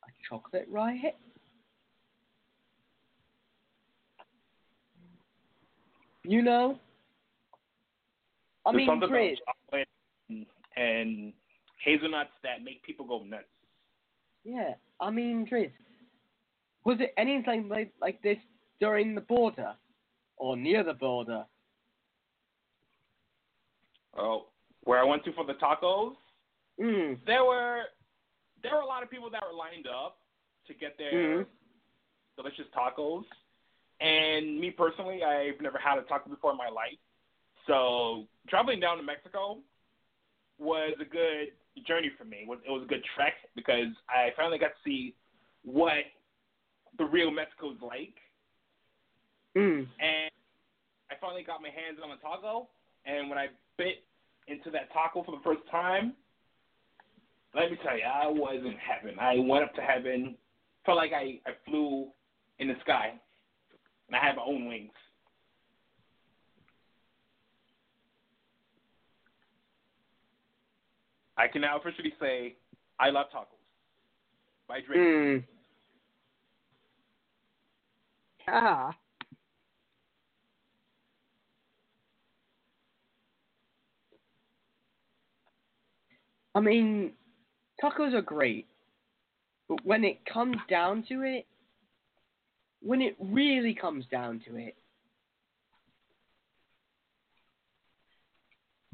a 0.03 0.07
chocolate 0.27 0.65
riot? 0.71 1.15
You 6.23 6.41
know? 6.41 6.79
I 8.65 8.71
There's 8.71 8.87
mean, 8.87 9.01
Chris, 9.07 9.37
and- 10.75 11.33
hazelnuts 11.83 12.31
that 12.43 12.63
make 12.63 12.81
people 12.81 13.05
go 13.05 13.23
nuts. 13.23 13.43
Yeah, 14.43 14.73
I 14.99 15.11
mean, 15.11 15.45
Drizz, 15.45 15.69
was 16.85 16.97
it 17.01 17.13
anything 17.17 17.67
like, 17.69 17.91
like 18.01 18.21
this 18.23 18.37
during 18.79 19.13
the 19.15 19.21
border 19.21 19.73
or 20.37 20.55
near 20.57 20.83
the 20.83 20.93
border? 20.93 21.45
Oh, 24.17 24.45
where 24.85 24.99
I 24.99 25.03
went 25.03 25.23
to 25.25 25.33
for 25.33 25.45
the 25.45 25.53
tacos, 25.55 26.13
Mm. 26.79 27.23
there 27.25 27.45
were 27.45 27.83
there 28.63 28.75
were 28.75 28.81
a 28.81 28.85
lot 28.85 29.03
of 29.03 29.11
people 29.11 29.29
that 29.29 29.43
were 29.45 29.53
lined 29.53 29.87
up 29.87 30.19
to 30.67 30.73
get 30.73 30.97
their 30.97 31.11
Mhm. 31.11 31.47
delicious 32.37 32.67
tacos. 32.69 33.25
And 33.99 34.59
me 34.59 34.71
personally, 34.71 35.23
I've 35.23 35.59
never 35.61 35.77
had 35.77 35.97
a 35.97 36.03
taco 36.03 36.29
before 36.29 36.51
in 36.51 36.57
my 36.57 36.69
life. 36.69 36.97
So 37.67 38.27
traveling 38.47 38.79
down 38.79 38.97
to 38.97 39.03
Mexico 39.03 39.61
was 40.57 40.93
a 40.99 41.05
good 41.05 41.53
journey 41.85 42.09
for 42.17 42.25
me. 42.25 42.39
It 42.41 42.47
was, 42.47 42.59
it 42.65 42.71
was 42.71 42.83
a 42.83 42.87
good 42.87 43.03
trek 43.15 43.33
because 43.55 43.87
I 44.09 44.31
finally 44.35 44.57
got 44.57 44.69
to 44.69 44.83
see 44.83 45.15
what 45.63 46.05
the 46.97 47.05
real 47.05 47.31
Mexico's 47.31 47.81
like. 47.81 48.15
Mm. 49.55 49.87
And 49.99 50.31
I 51.11 51.15
finally 51.15 51.43
got 51.43 51.61
my 51.61 51.69
hands 51.69 51.99
on 52.03 52.11
a 52.11 52.17
taco. 52.17 52.69
And 53.05 53.29
when 53.29 53.37
I 53.37 53.49
bit 53.77 54.05
into 54.47 54.69
that 54.71 54.91
taco 54.91 55.23
for 55.23 55.31
the 55.31 55.43
first 55.43 55.67
time, 55.69 56.15
let 57.55 57.71
me 57.71 57.77
tell 57.83 57.97
you, 57.97 58.03
I 58.03 58.27
was 58.27 58.61
in 58.65 58.75
heaven. 58.77 59.17
I 59.19 59.35
went 59.37 59.63
up 59.63 59.73
to 59.75 59.81
heaven, 59.81 60.35
felt 60.85 60.97
like 60.97 61.11
I, 61.13 61.39
I 61.45 61.53
flew 61.65 62.07
in 62.59 62.67
the 62.67 62.75
sky, 62.81 63.13
and 64.07 64.15
I 64.15 64.25
had 64.25 64.35
my 64.35 64.43
own 64.45 64.67
wings. 64.67 64.91
I 71.37 71.47
can 71.47 71.61
now 71.61 71.77
officially 71.79 72.13
say 72.19 72.55
I 72.99 73.09
love 73.09 73.27
tacos. 73.33 73.45
By 74.67 74.79
Drake. 74.81 74.99
Mm. 74.99 75.43
Yeah. 78.47 78.91
I 86.55 86.59
mean, 86.59 87.13
tacos 87.83 88.13
are 88.13 88.21
great, 88.21 88.67
but 89.67 89.83
when 89.83 90.03
it 90.03 90.19
comes 90.25 90.55
down 90.69 91.03
to 91.09 91.21
it, 91.21 91.45
when 92.81 93.01
it 93.01 93.15
really 93.19 93.73
comes 93.73 94.05
down 94.11 94.41
to 94.47 94.55
it, 94.55 94.75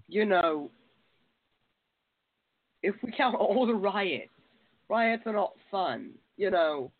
you 0.08 0.26
know, 0.26 0.72
if 2.82 2.96
we 3.04 3.12
count 3.12 3.36
all 3.40 3.68
the 3.68 3.74
riots, 3.74 4.30
riots 4.90 5.24
are 5.26 5.34
not 5.34 5.54
fun. 5.70 6.12
You 6.38 6.50
know, 6.50 6.92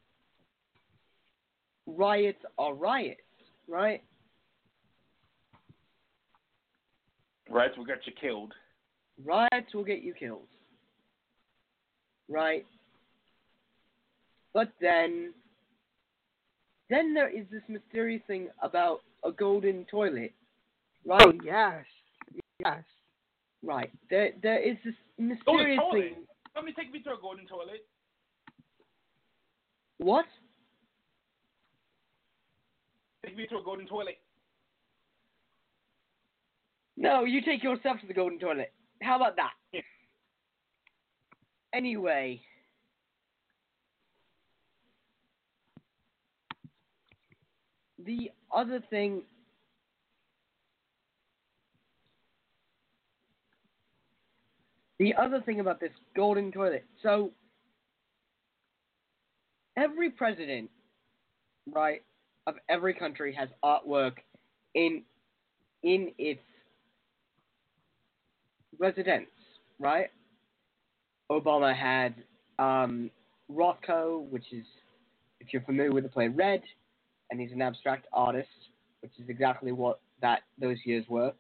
riots 1.88 2.44
are 2.58 2.74
riots, 2.74 3.22
right? 3.68 4.04
Riots 7.50 7.78
will 7.78 7.86
get 7.86 8.06
you 8.06 8.14
killed. 8.20 8.54
Riots 9.26 9.74
will 9.74 9.84
get 9.84 10.04
you 10.04 10.14
killed. 10.14 10.48
Right? 12.30 12.66
But 14.54 14.72
then, 14.80 15.34
then 16.90 17.14
there 17.14 17.30
is 17.30 17.46
this 17.52 17.62
mysterious 17.68 18.22
thing 18.28 18.50
about 18.62 19.00
a 19.24 19.32
golden 19.32 19.86
toilet, 19.86 20.34
right? 21.06 21.22
Oh 21.22 21.34
yes, 21.44 21.86
yes. 22.64 22.84
Right. 23.62 23.92
There, 24.10 24.32
there 24.42 24.60
is 24.60 24.78
this 24.86 24.94
Golden 25.18 25.36
mysterious 25.36 25.80
toilet. 25.80 26.02
thing. 26.02 26.14
Somebody 26.56 26.74
take 26.76 26.94
me 26.94 27.02
to 27.02 27.10
a 27.12 27.18
golden 27.22 27.46
toilet. 27.46 27.86
What? 29.98 30.26
Take 33.26 33.36
me 33.36 33.46
to 33.48 33.58
a 33.58 33.64
golden 33.64 33.86
toilet. 33.86 34.18
No, 36.96 37.24
you 37.26 37.42
take 37.42 37.64
yourself 37.64 38.00
to 38.02 38.08
the 38.08 38.14
golden 38.14 38.40
toilet. 38.40 38.72
How 39.02 39.18
about 39.18 39.36
that? 39.36 39.52
Anyway. 41.74 42.42
The 48.06 48.32
other 48.52 48.82
thing 48.90 49.24
The 55.00 55.16
other 55.16 55.42
thing 55.42 55.62
about 55.62 55.80
this 55.80 55.94
golden 56.14 56.52
toilet. 56.52 56.86
So 57.02 57.32
every 59.78 60.12
president, 60.12 60.70
right, 61.72 62.02
of 62.48 62.56
every 62.68 62.94
country 62.94 63.34
has 63.34 63.48
artwork 63.64 64.18
in 64.76 65.04
in 65.84 66.12
its 66.18 66.42
residence, 68.78 69.30
right? 69.80 70.10
Obama 71.32 71.76
had 71.76 72.16
um, 72.58 73.12
Rothko, 73.52 74.28
which 74.30 74.52
is, 74.52 74.66
if 75.40 75.54
you're 75.54 75.62
familiar 75.64 75.92
with 75.92 76.04
the 76.04 76.10
play 76.10 76.28
Red, 76.28 76.62
and 77.32 77.40
he's 77.40 77.52
an 77.52 77.62
abstract 77.62 78.08
artist, 78.12 78.48
which 79.02 79.12
is 79.20 79.30
exactly 79.30 79.72
what 79.72 80.00
that 80.22 80.42
those 80.60 80.78
years 80.86 81.06
were. 81.08 81.34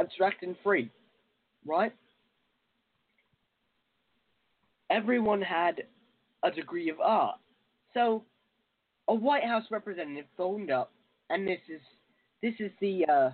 Abstract 0.00 0.42
and 0.42 0.56
free, 0.62 0.90
right? 1.66 1.92
Everyone 4.90 5.40
had 5.40 5.84
a 6.42 6.50
degree 6.50 6.90
of 6.90 7.00
art. 7.00 7.36
So, 7.94 8.24
a 9.08 9.14
White 9.14 9.44
House 9.44 9.64
representative 9.70 10.26
phoned 10.36 10.70
up, 10.70 10.92
and 11.30 11.46
this 11.46 11.60
is 11.68 11.80
this 12.42 12.54
is 12.58 12.70
the 12.80 13.06
uh, 13.06 13.30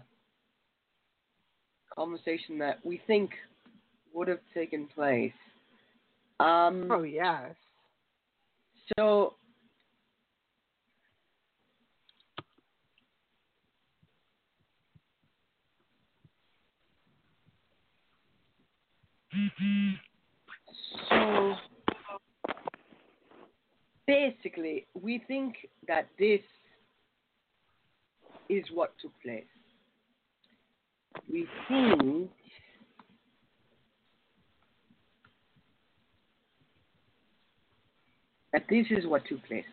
conversation 1.97 2.59
that 2.59 2.79
we 2.85 3.01
think 3.07 3.31
would 4.19 4.27
have 4.27 4.41
taken 4.53 4.89
place. 4.95 5.33
Um, 6.41 6.89
Oh 6.91 7.03
yes. 7.05 7.55
so 8.99 9.35
So 21.09 21.55
basically, 24.07 24.87
we 25.01 25.23
think 25.29 25.55
that 25.87 26.09
this 26.19 26.41
is 28.49 28.65
what 28.75 28.95
took 29.01 29.13
place. 29.23 29.45
We 31.31 31.47
think 31.69 32.31
that 38.59 38.67
this 38.69 38.87
is 38.91 39.07
what 39.07 39.25
took 39.27 39.45
place. 39.47 39.65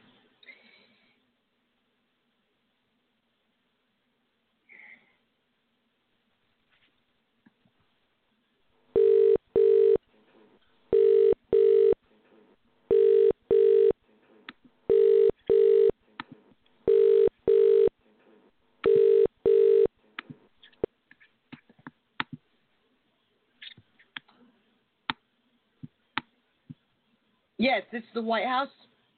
Yes, 27.65 27.81
this 27.91 28.03
is 28.03 28.09
the 28.13 28.21
White 28.21 28.45
House. 28.45 28.69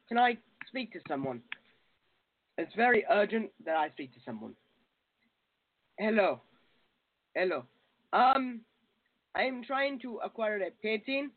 Can 0.07 0.17
I 0.17 0.37
speak 0.67 0.93
to 0.93 0.99
someone? 1.05 1.41
It's 2.57 2.73
very 2.77 3.03
urgent 3.11 3.49
that 3.65 3.75
I 3.75 3.89
speak 3.89 4.13
to 4.13 4.19
someone. 4.25 4.53
Hello. 5.99 6.39
Hello. 7.35 7.65
Um, 8.13 8.61
I 9.35 9.41
am 9.41 9.65
trying 9.65 9.99
to 9.99 10.21
acquire 10.23 10.61
a 10.61 10.71
painting. 10.81 11.31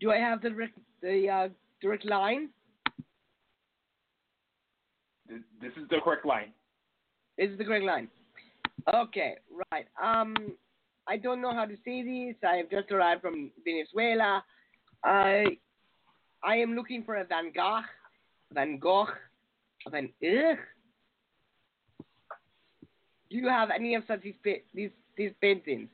Do 0.00 0.10
I 0.10 0.16
have 0.16 0.42
the 0.42 0.50
direct, 0.50 0.76
the 1.02 1.28
uh, 1.28 1.48
direct 1.80 2.04
line? 2.04 2.48
This, 5.28 5.38
this 5.62 5.70
is 5.80 5.88
the 5.88 5.98
correct 6.02 6.26
line. 6.26 6.50
This 7.38 7.50
is 7.50 7.58
the 7.58 7.64
correct 7.64 7.84
line. 7.84 8.08
Okay, 8.92 9.36
right. 9.70 9.86
Um, 10.02 10.34
I 11.08 11.16
don't 11.16 11.40
know 11.40 11.54
how 11.54 11.64
to 11.64 11.76
say 11.84 12.02
this. 12.02 12.36
I 12.46 12.56
have 12.56 12.70
just 12.70 12.90
arrived 12.90 13.22
from 13.22 13.50
Venezuela. 13.64 14.44
I 15.04 15.58
I 16.42 16.56
am 16.56 16.74
looking 16.74 17.04
for 17.04 17.16
a 17.16 17.24
Van 17.24 17.52
Gogh, 17.54 17.82
Van 18.52 18.78
Gogh, 18.78 19.08
Van 19.90 20.08
Ugh. 20.22 20.58
Do 23.30 23.36
you 23.36 23.48
have 23.48 23.70
any 23.70 23.94
of 23.94 24.04
such 24.08 24.22
these 24.22 24.34
these 24.74 24.90
these 25.16 25.32
paintings? 25.40 25.88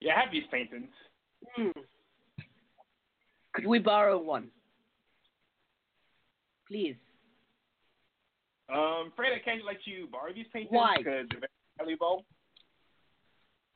Yeah, 0.00 0.14
I 0.16 0.20
have 0.20 0.32
these 0.32 0.44
paintings. 0.50 0.88
Hmm. 1.54 1.70
Could 3.54 3.66
we 3.66 3.78
borrow 3.80 4.18
one, 4.18 4.48
please? 6.68 6.96
Um, 8.72 9.12
Fred, 9.16 9.32
I 9.34 9.44
can't 9.44 9.64
let 9.66 9.78
you 9.84 10.06
borrow 10.10 10.32
these 10.32 10.46
paintings 10.52 10.70
Why? 10.72 10.94
because 10.96 11.26
they're 11.30 11.40
very 11.40 11.50
valuable, 11.78 12.24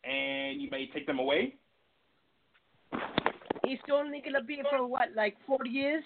and 0.08 0.60
you 0.60 0.70
may 0.70 0.86
take 0.88 1.06
them 1.06 1.18
away. 1.18 1.54
It's 3.64 3.82
only 3.90 4.20
gonna 4.24 4.42
be 4.42 4.62
for 4.70 4.86
what, 4.86 5.08
like 5.16 5.36
forty 5.46 5.70
years? 5.70 6.04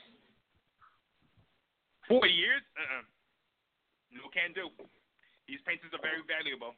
Forty 2.07 2.31
years? 2.31 2.63
Uh-uh. 2.77 3.03
No 4.13 4.23
can 4.33 4.53
do. 4.55 4.71
These 5.47 5.59
paintings 5.67 5.93
are 5.93 6.01
very 6.01 6.23
valuable. 6.27 6.75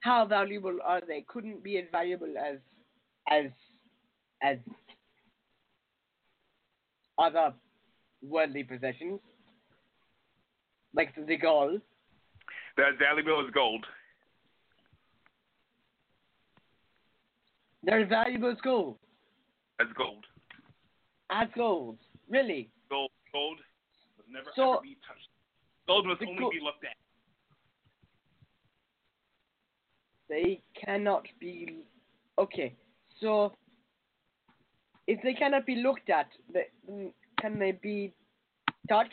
How 0.00 0.24
valuable 0.24 0.78
are 0.84 1.00
they? 1.06 1.24
Couldn't 1.26 1.62
be 1.64 1.78
as 1.78 1.84
valuable 1.90 2.34
as 2.38 2.58
as 3.28 3.50
as 4.42 4.58
other 7.18 7.52
worldly 8.22 8.62
possessions, 8.62 9.20
like 10.94 11.14
the 11.26 11.36
gold. 11.36 11.80
They're 12.76 12.90
as 12.90 12.98
valuable 12.98 13.44
as 13.46 13.52
gold. 13.52 13.84
They're 17.86 18.04
valuable 18.04 18.50
as 18.50 18.58
gold. 18.62 18.98
As 19.80 19.86
gold. 19.96 20.24
As 21.30 21.48
gold. 21.54 21.98
Really? 22.28 22.68
Gold. 22.90 23.10
Gold 23.32 23.58
must 24.18 24.28
never 24.28 24.50
So- 24.56 24.74
ever 24.74 24.82
be 24.82 24.96
touched. 25.06 25.28
Gold 25.86 26.06
must 26.06 26.20
only 26.20 26.36
go- 26.36 26.50
be 26.50 26.60
looked 26.60 26.84
at. 26.84 26.96
They 30.28 30.60
cannot 30.74 31.28
be. 31.38 31.84
Okay, 32.38 32.74
so 33.20 33.56
if 35.06 35.22
they 35.22 35.32
cannot 35.34 35.64
be 35.64 35.76
looked 35.76 36.10
at, 36.10 36.28
they, 36.52 36.66
can 37.40 37.58
they 37.60 37.70
be 37.72 38.12
touched? 38.88 39.12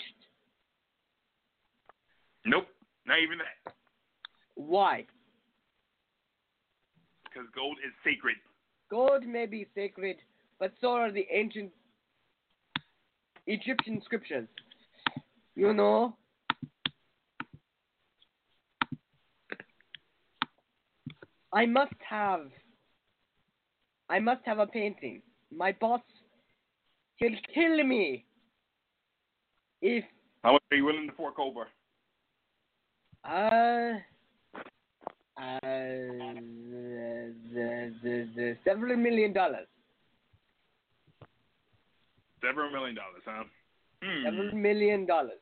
Nope. 2.46 2.68
Not 3.06 3.20
even 3.20 3.38
that. 3.38 3.76
Why? 4.56 5.06
Because 7.26 7.48
gold 7.56 7.78
is 7.86 7.94
sacred. 8.04 8.38
Gold 8.94 9.26
may 9.26 9.48
be 9.48 9.66
sacred, 9.74 10.18
but 10.60 10.72
so 10.80 10.90
are 10.90 11.12
the 11.12 11.26
ancient 11.32 11.72
Egyptian 13.48 14.00
scriptures. 14.06 14.48
You 15.56 15.74
know? 15.74 16.16
I 21.52 21.66
must 21.66 21.96
have. 22.08 22.52
I 24.10 24.20
must 24.20 24.42
have 24.46 24.60
a 24.60 24.68
painting. 24.68 25.24
My 25.52 25.76
boss, 25.82 26.02
he'll 27.16 27.32
kill 27.52 27.84
me. 27.84 28.26
If 29.82 30.04
How 30.44 30.52
much 30.52 30.62
are 30.70 30.78
you 30.78 30.86
willing 30.86 31.08
to 31.08 31.16
fork 31.16 31.40
over? 31.40 31.68
uh, 33.24 33.98
uh, 35.44 35.60
the, 37.54 37.94
the, 38.04 38.28
the, 38.36 38.58
several 38.64 38.96
million 38.96 39.34
dollars, 39.34 39.68
Several 42.44 42.70
million 42.72 42.96
dollars, 42.96 43.24
huh? 43.26 43.44
Hmm. 44.04 44.24
several 44.26 44.52
million 44.54 45.06
dollars. 45.06 45.40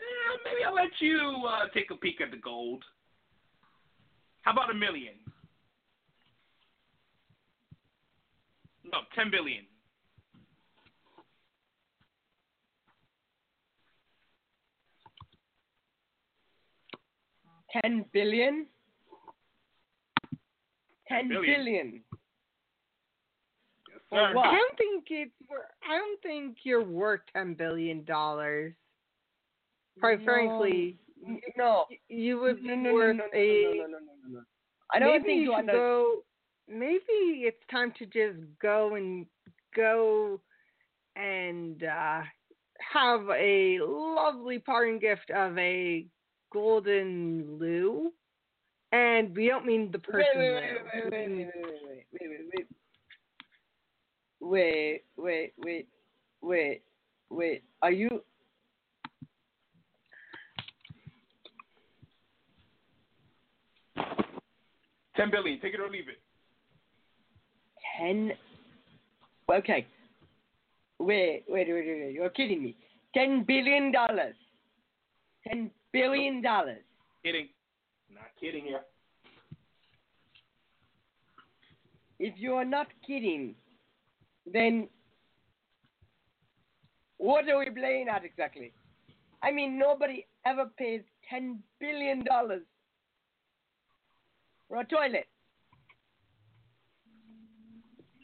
Eh, 0.00 0.36
maybe 0.44 0.64
I'll 0.64 0.74
let 0.74 0.90
you 0.98 1.44
uh, 1.48 1.68
take 1.72 1.90
a 1.92 1.96
peek 1.96 2.20
at 2.20 2.32
the 2.32 2.36
gold. 2.36 2.82
How 4.42 4.52
about 4.52 4.70
a 4.70 4.74
million? 4.74 5.14
No, 8.84 8.98
ten 9.14 9.30
billion. 9.30 9.64
Ten 17.72 18.04
billion. 18.12 18.66
Ten 21.08 21.28
Billion. 21.28 21.56
billion. 21.64 21.92
Yes, 23.90 24.00
sir. 24.10 24.16
I 24.18 24.32
don't 24.32 24.76
think 24.78 25.04
it's. 25.10 25.32
wor- 25.48 25.68
I 25.88 25.96
don't 25.98 26.22
think 26.22 26.58
you're 26.64 26.84
worth 26.84 27.20
ten 27.34 27.54
billion 27.54 28.04
dollars. 28.04 28.74
Quite 30.00 30.20
No. 30.20 30.24
frankly, 30.24 30.98
No. 31.56 31.86
you 32.08 32.38
would 32.40 32.62
be 32.62 32.68
No, 32.68 32.74
no, 32.76 32.82
no, 32.90 32.94
worth 32.94 33.16
no, 33.16 33.24
no, 33.24 33.30
a. 33.38 33.64
no, 33.64 33.70
no, 33.74 33.86
no, 33.86 33.98
no, 33.98 34.38
no. 34.38 34.44
I 34.92 34.98
don't 34.98 35.12
maybe 35.12 35.24
think 35.24 35.36
you 35.36 35.42
you 35.44 35.50
should 35.52 35.58
under- 35.60 35.72
go. 35.72 36.24
Maybe 36.68 37.44
it's 37.48 37.66
time 37.70 37.92
to 37.98 38.06
just 38.06 38.38
go 38.60 38.94
and 38.94 39.26
go 39.74 40.40
and 41.16 41.82
uh, 41.82 42.22
have 42.92 43.28
a 43.30 43.78
lovely 43.80 44.58
parting 44.58 44.98
gift 44.98 45.30
of 45.30 45.56
a 45.58 46.06
golden 46.52 47.58
loo. 47.58 48.12
And 48.92 49.36
we 49.36 49.48
don't 49.48 49.66
mean 49.66 49.90
the 49.92 49.98
person. 49.98 50.24
Wait, 50.34 50.54
wait, 50.54 50.64
wait, 50.94 51.10
wait, 51.10 51.28
wait, 51.32 52.06
wait, 52.12 52.22
wait, 52.22 52.38
wait, 52.40 52.64
wait, 54.40 55.04
wait, 55.16 55.16
wait, 55.16 55.16
wait, 55.16 55.16
wait, 55.16 55.54
wait. 55.58 55.88
Wait, 56.40 56.48
wait, 56.48 56.82
wait. 57.30 57.62
Are 57.82 57.90
you? 57.90 58.22
Ten 65.16 65.30
billion. 65.30 65.60
Take 65.60 65.74
it 65.74 65.80
or 65.80 65.90
leave 65.90 66.08
it. 66.08 66.20
Ten. 67.98 68.32
Okay. 69.52 69.86
Wait, 71.00 71.44
wait, 71.48 71.68
wait, 71.68 71.86
wait, 71.86 72.00
wait. 72.04 72.12
You're 72.14 72.30
kidding 72.30 72.62
me. 72.62 72.76
Ten 73.14 73.44
billion 73.44 73.90
dollars. 73.90 74.36
Ten 75.46 75.70
billion 75.92 76.42
dollars. 76.42 76.82
Kidding. 77.24 77.48
Not 78.12 78.30
kidding 78.40 78.64
here. 78.64 78.80
If 82.18 82.34
you 82.36 82.54
are 82.54 82.64
not 82.64 82.88
kidding, 83.06 83.54
then 84.52 84.88
what 87.18 87.48
are 87.48 87.58
we 87.58 87.70
playing 87.70 88.08
at 88.08 88.24
exactly? 88.24 88.72
I 89.42 89.52
mean, 89.52 89.78
nobody 89.78 90.26
ever 90.44 90.66
pays 90.76 91.02
ten 91.28 91.60
billion 91.80 92.24
dollars 92.24 92.62
for 94.68 94.80
a 94.80 94.84
toilet. 94.84 95.26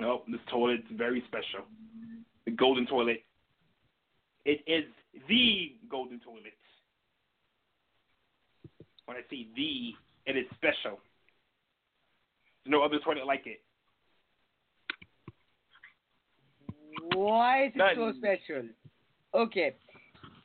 No, 0.01 0.23
this 0.29 0.41
toilet's 0.51 0.83
very 0.93 1.23
special. 1.29 1.67
The 2.47 2.51
golden 2.51 2.87
toilet. 2.87 3.25
It 4.45 4.61
is 4.67 4.85
the 5.29 5.77
golden 5.89 6.21
toilet. 6.21 6.53
When 9.07 9.17
I 9.17 9.21
see 9.29 9.49
the, 9.55 10.31
it 10.31 10.37
is 10.37 10.47
special. 10.55 10.99
There's 12.65 12.73
no 12.73 12.83
other 12.83 12.99
toilet 13.05 13.27
like 13.27 13.47
it. 13.47 13.61
Why 17.15 17.67
is 17.67 17.73
it 17.75 17.97
so 17.97 18.13
special? 18.17 18.69
Okay, 19.35 19.75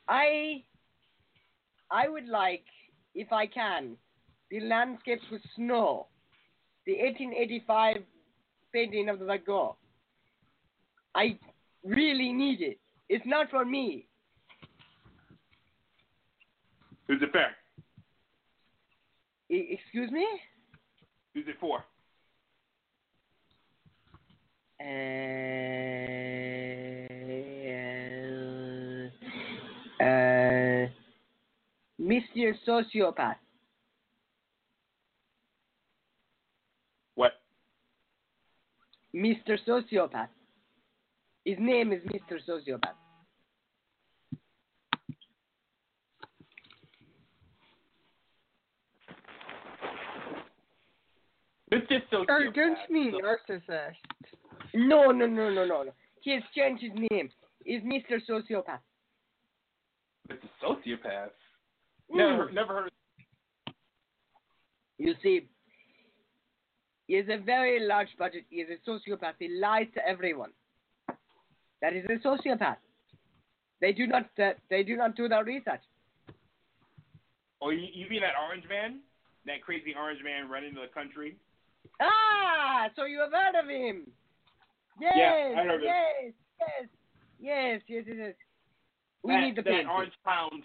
I 0.08 0.62
I 1.90 2.08
would 2.08 2.26
like, 2.26 2.64
if 3.14 3.32
I 3.32 3.46
can, 3.46 3.96
the 4.50 4.60
landscapes 4.60 5.24
with 5.30 5.42
snow, 5.56 6.06
the 6.86 6.92
1885 6.92 7.96
painting 8.72 9.08
of 9.08 9.18
the 9.18 9.24
Van 9.24 9.40
Gogh. 9.46 9.76
I 11.14 11.38
really 11.84 12.32
need 12.32 12.60
it. 12.60 12.78
It's 13.08 13.24
not 13.26 13.50
for 13.50 13.64
me. 13.64 14.06
Who's 17.08 17.22
it 17.22 17.32
fair? 17.32 17.56
Excuse 19.50 20.12
me? 20.12 20.26
Who's 21.34 21.44
it 21.48 21.56
for? 21.58 21.84
Uh, 24.80 24.84
uh, 30.02 30.86
Mr. 32.00 32.54
Sociopath. 32.66 33.36
What? 37.16 37.32
Mr. 39.14 39.58
Sociopath. 39.66 40.28
His 41.44 41.56
name 41.58 41.92
is 41.92 42.00
Mr. 42.04 42.38
Sociopath. 42.48 42.94
This 51.70 51.82
is 51.90 52.02
so. 52.10 52.24
Or 52.28 52.50
don't 52.50 52.76
you 52.88 52.94
mean 52.94 53.14
narcissist? 53.22 53.94
No, 54.74 55.10
no, 55.10 55.26
no, 55.26 55.50
no, 55.50 55.64
no, 55.64 55.82
no. 55.84 55.92
He 56.20 56.32
has 56.32 56.42
changed 56.54 56.82
his 56.82 56.92
name. 57.10 57.30
He's 57.64 57.80
Mr. 57.82 58.18
Sociopath. 58.28 58.80
It's 60.28 60.42
a 60.44 60.64
sociopath. 60.64 61.30
Mm. 62.12 62.16
Never, 62.16 62.50
never 62.50 62.72
heard. 62.74 62.86
Of 62.86 63.74
You 64.98 65.14
see, 65.22 65.48
he 67.06 67.14
has 67.14 67.26
a 67.28 67.38
very 67.38 67.86
large 67.86 68.08
budget. 68.18 68.44
He 68.50 68.56
is 68.56 68.68
a 68.70 68.90
sociopath. 68.90 69.34
He 69.38 69.48
lies 69.60 69.86
to 69.94 70.06
everyone. 70.06 70.50
That 71.82 71.94
is 71.94 72.04
a 72.06 72.26
sociopath. 72.26 72.76
They 73.80 73.92
do 73.92 74.06
not. 74.06 74.26
Uh, 74.38 74.50
they 74.68 74.82
do 74.82 74.96
not 74.96 75.16
do 75.16 75.28
their 75.28 75.44
research. 75.44 75.80
Oh, 77.62 77.70
you, 77.70 77.86
you 77.92 78.08
mean 78.08 78.20
that 78.20 78.34
orange 78.42 78.64
man? 78.68 79.00
That 79.46 79.62
crazy 79.62 79.94
orange 79.98 80.20
man 80.22 80.50
running 80.50 80.74
the 80.74 80.86
country? 80.92 81.36
Ah, 82.00 82.88
so 82.96 83.04
you 83.04 83.20
have 83.20 83.32
heard 83.32 83.62
of 83.62 83.68
him? 83.68 84.06
Yes, 85.00 85.12
Yeah, 85.16 85.60
I 85.60 85.64
heard 85.64 85.80
yes, 85.82 86.32
yes, 86.60 86.88
yes, 87.38 87.80
yes, 87.88 88.04
yes, 88.06 88.16
yes. 88.18 88.34
We 89.22 89.34
that, 89.34 89.40
need 89.40 89.56
the 89.56 89.62
that 89.62 89.70
painting. 89.70 89.88
orange 89.88 90.12
pound. 90.24 90.62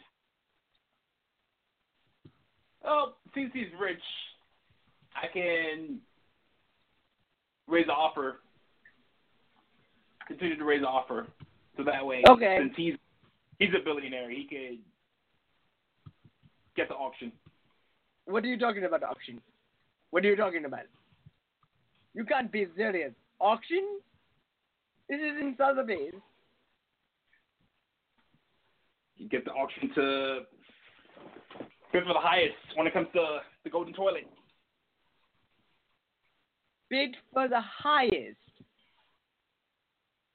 Oh, 2.86 3.14
since 3.34 3.52
he's 3.54 3.68
rich, 3.80 4.02
I 5.16 5.28
can 5.34 6.00
raise 7.68 7.88
the 7.88 7.94
offer. 7.94 8.40
Continue 10.28 10.58
to 10.58 10.64
raise 10.64 10.82
the 10.82 10.88
offer, 10.88 11.28
so 11.78 11.84
that 11.84 12.04
way, 12.06 12.24
Okay. 12.28 12.58
since 12.60 12.74
he's 12.76 12.96
he's 13.60 13.70
a 13.80 13.84
billionaire, 13.84 14.30
he 14.30 14.48
could 14.48 14.80
get 16.76 16.88
the 16.88 16.96
auction. 16.96 17.32
What 18.26 18.44
are 18.44 18.48
you 18.48 18.58
talking 18.58 18.86
about, 18.86 19.04
auction? 19.04 19.40
What 20.10 20.26
are 20.26 20.28
you 20.30 20.36
talking 20.36 20.66
about? 20.66 20.86
You 22.16 22.24
can't 22.24 22.52
be 22.52 22.66
serious. 22.78 23.12
Auction? 23.40 24.00
This 25.10 25.20
is 25.20 25.42
in 25.42 25.54
Sotheby's. 25.58 26.14
You 29.18 29.30
get 29.30 29.44
the 29.44 29.52
auction 29.52 29.92
to 29.96 30.40
bid 31.92 32.04
for 32.04 32.14
the 32.14 32.20
highest 32.20 32.56
when 32.76 32.88
it 32.88 32.94
comes 32.94 33.08
to 33.14 33.40
the 33.66 33.70
golden 33.70 33.94
toilet. 33.94 34.28
Bid 36.90 37.16
for 37.34 37.50
the 37.50 37.62
highest. 37.62 38.38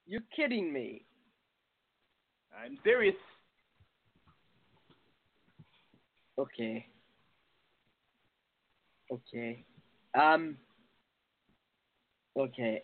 You're 0.05 0.21
kidding 0.35 0.71
me. 0.71 1.03
I'm 2.63 2.77
serious. 2.83 3.15
Okay. 6.37 6.85
Okay. 9.11 9.63
Um. 10.19 10.57
Okay. 12.37 12.81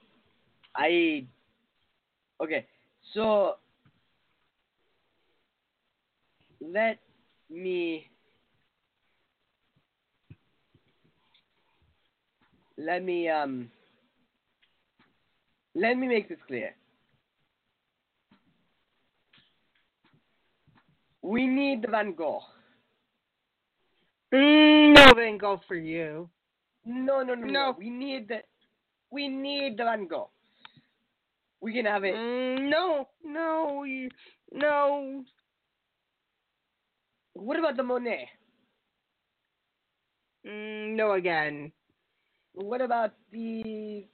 I. 0.75 1.25
Okay. 2.41 2.65
So. 3.13 3.55
Let 6.59 6.99
me. 7.49 8.09
let 12.77 13.03
me 13.03 13.27
um 13.27 13.69
let 15.75 15.97
me 15.97 16.07
make 16.07 16.29
this 16.29 16.37
clear. 16.47 16.75
We 21.21 21.45
need 21.45 21.81
the 21.81 21.89
Van 21.89 22.13
Gogh. 22.13 22.41
Mm, 24.33 24.95
no 24.95 25.13
Van 25.13 25.37
Gogh 25.37 25.61
for 25.67 25.75
you. 25.75 26.29
No, 26.85 27.21
no, 27.21 27.35
no, 27.35 27.45
no. 27.45 27.51
No. 27.51 27.75
We 27.77 27.89
need 27.89 28.27
the 28.29 28.41
we 29.11 29.27
need 29.27 29.77
the 29.77 29.83
Van 29.83 30.07
Gogh. 30.07 30.29
We 31.61 31.73
can 31.73 31.85
have 31.85 32.03
it. 32.03 32.13
Mm, 32.15 32.69
no, 32.69 33.07
no, 33.23 33.83
no. 34.51 35.23
What 37.33 37.57
about 37.59 37.77
the 37.77 37.83
Monet? 37.83 38.29
Mm, 40.45 40.95
no 40.95 41.13
again. 41.13 41.71
What 42.53 42.81
about 42.81 43.13
the 43.31 44.07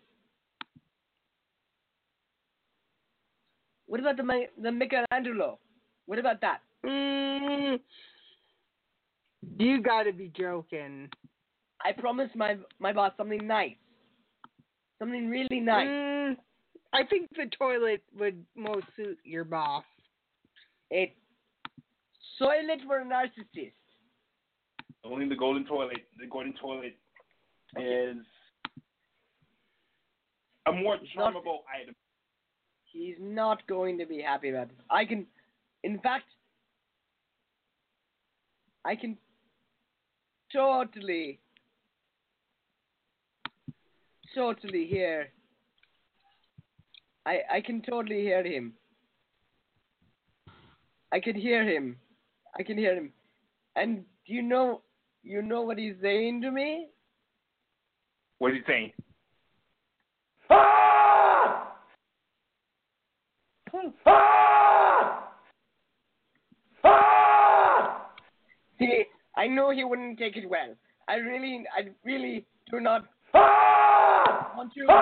What 3.85 3.99
about 3.99 4.17
the 4.17 4.23
the 4.61 4.71
Michelangelo? 4.71 5.59
What 6.07 6.19
about 6.19 6.41
that? 6.41 6.59
Mm, 6.85 7.79
you 9.57 9.81
got 9.81 10.03
to 10.03 10.11
be 10.13 10.31
joking. 10.35 11.09
I 11.85 11.91
promised 11.91 12.35
my 12.35 12.57
my 12.79 12.91
boss 12.93 13.11
something 13.17 13.45
nice. 13.45 13.75
Something 15.03 15.29
really 15.29 15.59
nice. 15.59 15.85
Mm, 15.85 16.37
I 16.93 17.03
think 17.03 17.29
the 17.35 17.47
toilet 17.59 18.01
would 18.17 18.41
most 18.55 18.85
suit 18.95 19.17
your 19.25 19.43
boss. 19.43 19.83
A 20.93 21.13
toilet 22.39 22.79
for 22.87 22.99
a 22.99 23.03
narcissist. 23.05 23.73
Only 25.03 25.27
the 25.27 25.35
golden 25.35 25.65
toilet. 25.65 25.97
The 26.21 26.27
golden 26.27 26.53
toilet 26.53 26.95
is 27.77 28.15
a 30.67 30.71
more 30.71 30.95
It's 30.95 31.13
not- 31.17 31.33
charmable 31.33 31.63
item. 31.67 31.95
He's 32.85 33.17
not 33.19 33.67
going 33.67 33.97
to 33.97 34.05
be 34.05 34.21
happy 34.21 34.51
about 34.51 34.69
this. 34.69 34.77
I 34.89 35.03
can, 35.03 35.27
in 35.83 35.99
fact, 35.99 36.27
I 38.85 38.95
can 38.95 39.17
totally, 40.53 41.41
totally 44.33 44.85
hear. 44.85 45.29
I 47.25 47.39
I 47.51 47.61
can 47.61 47.81
totally 47.81 48.21
hear 48.21 48.43
him. 48.43 48.73
I 51.11 51.19
can 51.19 51.35
hear 51.35 51.63
him. 51.63 51.97
I 52.57 52.63
can 52.63 52.77
hear 52.77 52.95
him. 52.95 53.13
And 53.75 54.03
do 54.25 54.33
you 54.33 54.41
know, 54.41 54.81
you 55.23 55.41
know 55.41 55.61
what 55.61 55.77
he's 55.77 55.95
saying 56.01 56.41
to 56.41 56.51
me? 56.51 56.87
What 58.39 58.51
is 58.51 58.57
he 58.57 58.71
saying? 58.71 58.91
Ah! 60.49 61.75
Ah! 64.05 65.29
Ah! 66.83 68.07
See, 68.79 69.05
I 69.37 69.47
know 69.47 69.71
he 69.71 69.83
wouldn't 69.83 70.17
take 70.17 70.35
it 70.35 70.49
well. 70.49 70.75
I 71.07 71.15
really, 71.15 71.63
I 71.77 71.89
really 72.03 72.45
do 72.71 72.79
not 72.79 73.05
want 74.55 74.71
you 74.75 74.85
to 74.87 74.93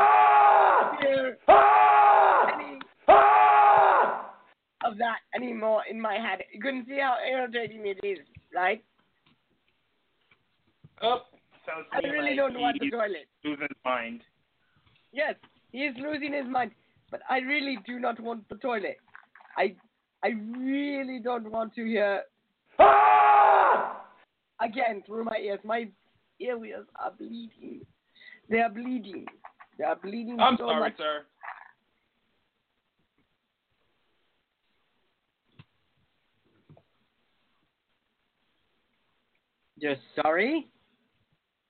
hear 1.01 1.37
ah! 1.47 1.53
ah! 1.53 2.47
any 2.53 2.79
ah! 3.07 4.31
of 4.85 4.97
that 4.97 5.19
anymore 5.35 5.83
in 5.89 5.99
my 5.99 6.13
head. 6.13 6.39
You 6.53 6.61
can 6.61 6.85
see 6.87 6.99
how 6.99 7.17
irritating 7.27 7.85
it 7.85 7.99
is, 8.05 8.19
right? 8.55 8.83
Oh, 11.01 11.21
sounds 11.65 11.87
I 11.91 12.07
really 12.07 12.31
like 12.31 12.37
don't 12.37 12.59
want 12.59 12.77
the 12.79 12.89
toilet. 12.89 13.27
losing 13.43 13.61
his 13.61 13.77
mind. 13.83 14.21
Yes, 15.11 15.35
he 15.71 15.79
is 15.79 15.95
losing 15.97 16.33
his 16.33 16.45
mind, 16.49 16.71
but 17.09 17.21
I 17.29 17.39
really 17.39 17.77
do 17.85 17.99
not 17.99 18.19
want 18.19 18.47
the 18.49 18.55
toilet. 18.55 18.97
I, 19.57 19.75
I 20.23 20.29
really 20.57 21.19
don't 21.23 21.51
want 21.51 21.75
to 21.75 21.85
hear 21.85 22.21
again 24.61 25.03
through 25.05 25.25
my 25.25 25.37
ears. 25.37 25.59
My 25.63 25.87
ears 26.39 26.85
are 26.95 27.11
bleeding. 27.17 27.81
They 28.49 28.59
are 28.59 28.69
bleeding. 28.69 29.25
They 29.77 29.83
are 29.85 29.95
bleeding 29.95 30.39
I'm 30.39 30.57
so 30.57 30.67
sorry, 30.67 30.79
much. 30.79 30.97
sir. 30.97 31.25
You're 39.77 39.95
sorry? 40.21 40.69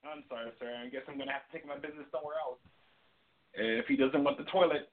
I'm 0.03 0.23
sorry, 0.27 0.51
sir. 0.59 0.73
I 0.83 0.89
guess 0.89 1.01
I'm 1.07 1.17
gonna 1.17 1.31
have 1.31 1.47
to 1.49 1.57
take 1.57 1.65
my 1.65 1.75
business 1.75 2.05
somewhere 2.11 2.35
else. 2.43 2.59
If 3.53 3.85
he 3.87 3.95
doesn't 3.95 4.23
want 4.23 4.37
the 4.37 4.43
toilet, 4.45 4.89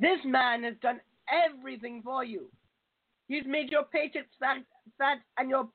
This 0.00 0.18
man 0.24 0.64
has 0.64 0.74
done 0.80 0.98
everything 1.28 2.00
for 2.02 2.24
you. 2.24 2.46
He's 3.28 3.44
made 3.46 3.70
your 3.70 3.82
paychecks 3.82 4.32
fat, 4.40 4.56
fat 4.96 5.18
and 5.36 5.50
your 5.50 5.68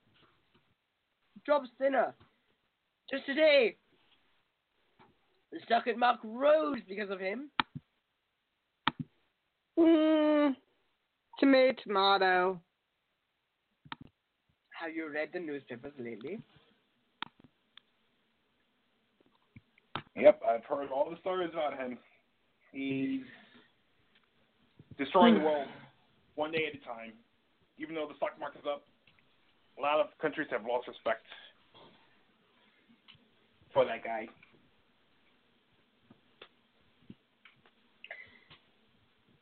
jobs 1.46 1.68
thinner. 1.78 2.12
Just 3.10 3.24
today, 3.24 3.76
the 5.52 5.58
stock 5.64 5.86
at 5.86 5.96
Mark 5.96 6.18
rose 6.24 6.80
because 6.88 7.10
of 7.10 7.20
him. 7.20 7.50
Mm, 9.78 10.56
tomato, 11.38 11.74
tomato. 11.84 12.60
Have 14.70 14.94
you 14.94 15.08
read 15.08 15.28
the 15.32 15.38
newspapers 15.38 15.92
lately? 15.98 16.40
yep, 20.16 20.40
I've 20.48 20.64
heard 20.64 20.88
all 20.90 21.10
the 21.10 21.16
stories 21.20 21.50
about 21.52 21.78
him. 21.78 21.98
He's 22.72 23.22
destroying 24.98 25.34
the 25.34 25.40
world 25.40 25.68
one 26.34 26.50
day 26.50 26.66
at 26.68 26.80
a 26.80 26.84
time. 26.84 27.12
Even 27.78 27.94
though 27.94 28.06
the 28.08 28.16
stock 28.16 28.32
market's 28.40 28.66
up, 28.66 28.82
a 29.78 29.82
lot 29.82 30.00
of 30.00 30.06
countries 30.20 30.48
have 30.50 30.62
lost 30.66 30.88
respect 30.88 31.24
for 33.72 33.84
that 33.84 34.02
guy. 34.02 34.26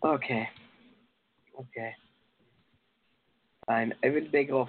Okay. 0.04 0.48
Okay. 1.58 1.92
Fine. 3.66 3.94
I 4.04 4.10
will 4.10 4.28
beg 4.30 4.50
off. 4.50 4.68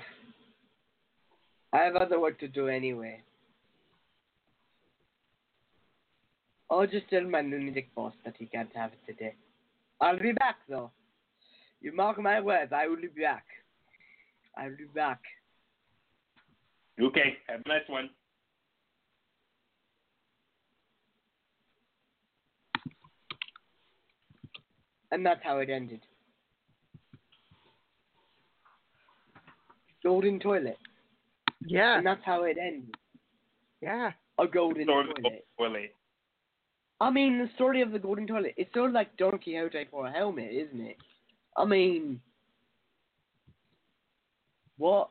I 1.74 1.80
have 1.80 1.96
other 1.96 2.20
work 2.20 2.40
to 2.40 2.48
do 2.48 2.68
anyway. 2.68 3.22
I'll 6.70 6.88
just 6.88 7.10
tell 7.10 7.24
my 7.24 7.42
lunatic 7.42 7.94
boss 7.94 8.14
that 8.24 8.36
he 8.40 8.46
can't 8.46 8.70
have 8.76 8.92
it 8.94 9.12
today. 9.12 9.36
I'll 10.00 10.20
be 10.20 10.32
back 10.32 10.56
though. 10.70 10.92
You 11.82 11.94
mark 11.96 12.20
my 12.20 12.40
words, 12.40 12.72
I 12.74 12.88
will 12.88 12.96
be 12.96 13.08
back. 13.08 13.46
I'll 14.58 14.76
be 14.76 14.86
back. 14.94 15.20
Okay, 17.02 17.38
have 17.48 17.62
a 17.66 17.70
nice 17.70 17.88
one. 17.88 18.10
And 25.12 25.26
that's 25.26 25.42
how 25.44 25.60
it 25.60 25.70
ended. 25.70 26.02
Golden 30.04 30.40
toilet. 30.40 30.78
Yeah, 31.66 31.98
And 31.98 32.06
that's 32.06 32.24
how 32.26 32.44
it 32.44 32.58
ended. 32.60 32.96
yeah. 33.82 34.12
A 34.38 34.48
golden 34.48 34.84
Story 34.84 35.10
of 35.10 35.16
toilet. 35.24 35.46
toilet. 35.58 35.96
I 37.00 37.10
mean, 37.10 37.40
the 37.40 37.50
story 37.56 37.82
of 37.82 37.92
the 37.92 38.00
golden 38.00 38.28
toilet. 38.28 38.54
It's 38.58 38.74
sort 38.74 38.88
of 38.90 38.94
like 38.94 39.16
Don 39.18 39.38
Quixote 39.40 39.86
for 39.90 40.08
a 40.08 40.12
helmet, 40.12 40.50
isn't 40.52 40.82
it? 40.82 40.98
I 41.58 41.66
mean, 41.66 42.20
what? 44.78 45.10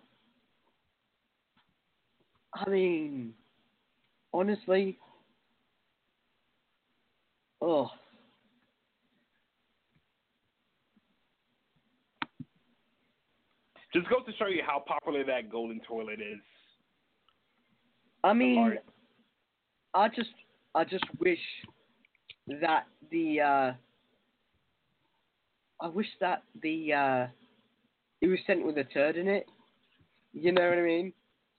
I 2.55 2.71
mean, 2.71 3.35
honestly, 4.33 4.99
oh, 7.61 7.91
Just 13.95 14.09
goes 14.09 14.27
to 14.27 14.33
show 14.37 14.49
you 14.49 14.63
how 14.67 14.83
popular 14.85 15.23
that 15.25 15.53
golden 15.53 15.81
toilet 15.87 16.19
is. 16.21 16.41
I 18.25 18.33
mean, 18.33 18.77
I 19.95 20.09
just, 20.09 20.31
I 20.75 20.83
just 20.83 21.05
wish 21.21 21.39
that 22.61 22.87
the, 23.13 23.41
uh, 23.41 23.73
I 25.81 25.89
wish 25.89 26.09
that 26.21 26.43
the, 26.61 26.93
uh, 26.93 27.27
it 28.21 28.27
was 28.27 28.39
sent 28.49 28.67
with 28.67 28.79
a 28.79 28.85
turd 28.85 29.17
in 29.17 29.29
it. 29.29 29.47
You 30.33 30.51
know 30.51 30.69
what 30.69 30.79
I 30.79 30.83
mean? 30.83 31.13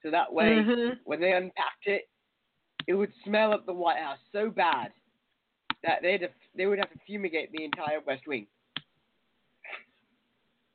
So 0.05 0.11
that 0.11 0.31
way, 0.31 0.57
Mhm. 0.57 0.99
when 1.05 1.19
they 1.19 1.33
unpacked 1.33 1.87
it, 1.87 2.07
it 2.85 2.93
would 2.93 3.11
smell 3.23 3.51
up 3.51 3.65
the 3.65 3.73
White 3.73 3.97
House 3.97 4.19
so 4.31 4.51
bad 4.51 4.93
that 5.81 6.03
they'd 6.03 6.21
have, 6.21 6.33
they 6.53 6.67
would 6.67 6.77
have 6.77 6.91
to 6.91 6.99
fumigate 6.99 7.51
the 7.51 7.63
entire 7.63 8.01
West 8.01 8.27
Wing. 8.27 8.47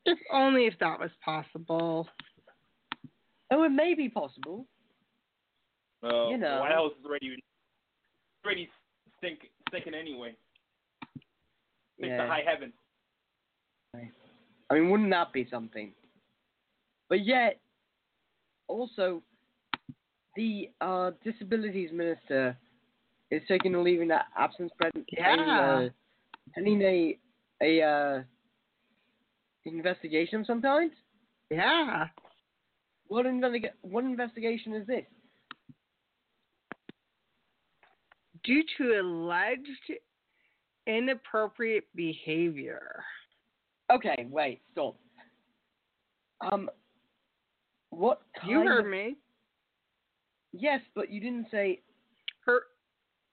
If 0.04 0.18
only 0.32 0.66
if 0.66 0.76
that 0.80 0.98
was 0.98 1.12
possible. 1.24 2.08
Oh, 3.52 3.62
it 3.62 3.68
may 3.68 3.94
be 3.94 4.08
possible. 4.08 4.66
Uh, 6.02 6.30
You 6.30 6.36
know. 6.36 6.56
the 6.56 6.60
White 6.62 6.72
House 6.72 6.92
is 6.98 7.04
already 7.04 7.40
already 8.44 8.68
stink 9.18 9.48
stinking 9.68 9.94
anyway. 9.94 10.34
Stink 11.98 12.10
Yeah. 12.10 12.16
to 12.16 12.26
high 12.26 12.42
heaven. 12.42 12.72
I 13.94 14.74
mean, 14.74 14.90
wouldn't 14.90 15.10
that 15.10 15.32
be 15.32 15.48
something? 15.48 15.94
But 17.08 17.20
yet, 17.20 17.60
also, 18.70 19.22
the 20.36 20.70
uh, 20.80 21.10
disabilities 21.24 21.90
minister 21.92 22.56
is 23.30 23.42
taking 23.48 23.74
a 23.74 23.80
leave 23.82 24.00
in 24.00 24.08
that 24.08 24.26
absence 24.36 24.72
present 24.78 25.06
pending, 25.16 25.46
Yeah. 25.46 25.60
uh, 25.60 25.88
pending 26.54 26.82
a 26.82 27.18
a 27.62 27.82
uh, 27.82 28.22
investigation 29.64 30.40
of 30.40 30.46
some 30.46 30.62
kind. 30.62 30.90
Yeah. 31.50 32.06
What 33.08 33.26
investiga- 33.26 33.74
What 33.82 34.04
investigation 34.04 34.72
is 34.74 34.86
this? 34.86 35.04
Due 38.44 38.64
to 38.78 39.00
alleged 39.00 39.92
inappropriate 40.86 41.84
behavior. 41.94 43.02
Okay, 43.92 44.26
wait, 44.30 44.60
stop. 44.72 44.96
Um, 46.40 46.70
what 47.90 48.22
kind 48.34 48.50
You 48.50 48.60
heard 48.60 48.84
of- 48.86 48.90
me. 48.90 49.16
Yes, 50.52 50.80
but 50.94 51.10
you 51.10 51.20
didn't 51.20 51.50
say. 51.50 51.82
Her 52.44 52.62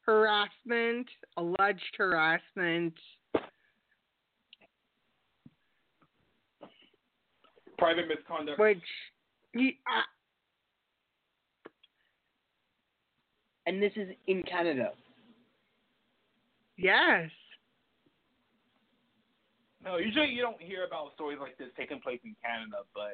harassment, 0.02 1.10
alleged 1.38 1.96
harassment. 1.98 2.94
Private 7.78 8.08
misconduct. 8.08 8.60
Which 8.60 8.84
he, 9.54 9.80
uh, 9.88 10.02
And 13.66 13.82
this 13.82 13.92
is 13.98 14.16
in 14.28 14.44
Canada. 14.44 14.94
yes. 16.78 17.30
No, 19.84 19.98
usually 19.98 20.28
you 20.30 20.42
don't 20.42 20.60
hear 20.62 20.86
about 20.86 21.14
stories 21.16 21.38
like 21.40 21.58
this 21.58 21.70
taking 21.76 22.00
place 22.02 22.20
in 22.24 22.36
Canada, 22.42 22.78
but 22.94 23.12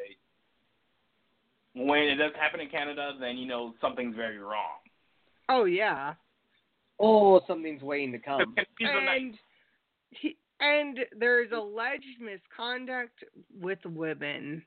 when 1.76 2.00
it 2.04 2.16
does 2.16 2.32
happen 2.40 2.60
in 2.60 2.70
Canada, 2.70 3.14
then 3.20 3.38
you 3.38 3.48
know 3.48 3.74
something's 3.82 4.16
very 4.16 4.38
wrong. 4.38 4.80
Oh 5.50 5.66
yeah. 5.66 6.14
Oh, 7.00 7.42
something's 7.48 7.82
waiting 7.82 8.12
to 8.12 8.20
come. 8.20 8.56
These 8.80 8.88
are 8.88 9.06
nice. 9.06 9.20
And 9.20 9.38
he, 10.12 10.38
and 10.60 11.00
there 11.18 11.44
is 11.44 11.52
alleged 11.52 12.06
misconduct 12.22 13.24
with 13.60 13.80
women, 13.84 14.64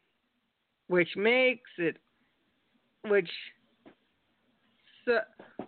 which 0.89 1.09
makes 1.17 1.71
it, 1.79 1.97
which 3.09 3.31
so, 5.07 5.19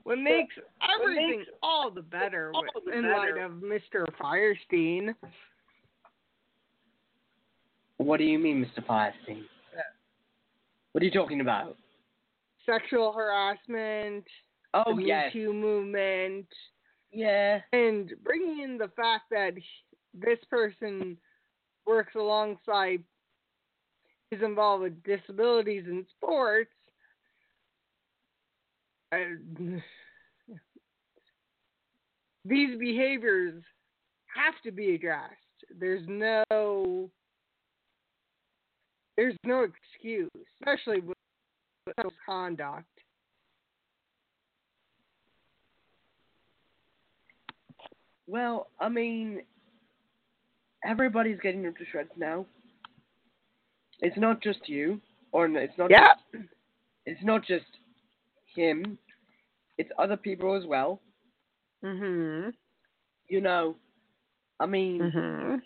what 0.03 0.19
makes 0.19 0.55
everything 1.01 1.45
all 1.63 1.91
the 1.91 2.03
better 2.03 2.51
all 2.53 2.65
with, 2.75 2.85
the 2.85 2.93
in 2.93 3.03
better. 3.03 3.15
light 3.15 3.45
of 3.45 3.53
Mr. 3.53 4.05
Firestein. 4.21 5.15
What 7.99 8.19
do 8.19 8.25
you 8.25 8.39
mean, 8.39 8.65
Mr. 8.65 8.85
Firestein? 8.85 9.43
What 10.93 11.03
are 11.03 11.05
you 11.05 11.13
talking 11.13 11.41
about? 11.41 11.77
Sexual 12.67 13.13
harassment, 13.13 14.25
Oh, 14.75 14.97
the 14.97 15.03
yes. 15.03 15.35
Me 15.35 15.41
Too 15.41 15.53
movement, 15.53 16.47
Yeah. 17.11 17.61
and 17.73 18.13
bringing 18.23 18.61
in 18.63 18.79
the 18.79 18.89
fact 18.89 19.25
that 19.31 19.55
this 20.13 20.39
person 20.51 21.17
works 21.87 22.15
alongside 22.15 23.03
is 24.31 24.43
involved 24.43 24.83
with 24.83 25.03
disabilities 25.05 25.85
in 25.87 26.05
sports 26.17 26.71
uh, 29.13 29.17
these 32.45 32.79
behaviors 32.79 33.63
have 34.35 34.55
to 34.63 34.71
be 34.71 34.95
addressed 34.95 35.35
there's 35.79 36.07
no 36.09 37.11
there's 39.19 39.37
no 39.45 39.65
excuse 39.65 40.31
especially 40.61 41.01
with 41.01 41.17
conduct 42.25 42.87
Well, 48.29 48.69
I 48.79 48.91
mean, 48.91 49.41
everybody's 50.85 51.41
getting 51.41 51.63
ripped 51.63 51.79
to 51.79 51.87
shreds 51.91 52.11
now. 52.19 52.45
It's 54.01 54.19
not 54.19 54.43
just 54.43 54.69
you, 54.69 55.01
or 55.33 55.47
it's 55.47 55.73
not. 55.79 55.91
Yeah. 55.91 56.09
Just, 56.33 56.45
it's 57.07 57.25
not 57.25 57.45
just 57.45 57.65
him. 58.55 58.99
It's 59.79 59.91
other 59.99 60.17
people 60.17 60.55
as 60.55 60.67
well. 60.67 61.01
mhm 61.83 62.53
You 63.29 63.41
know, 63.41 63.77
I 64.61 64.67
mean, 64.67 65.01
mhm 65.01 65.63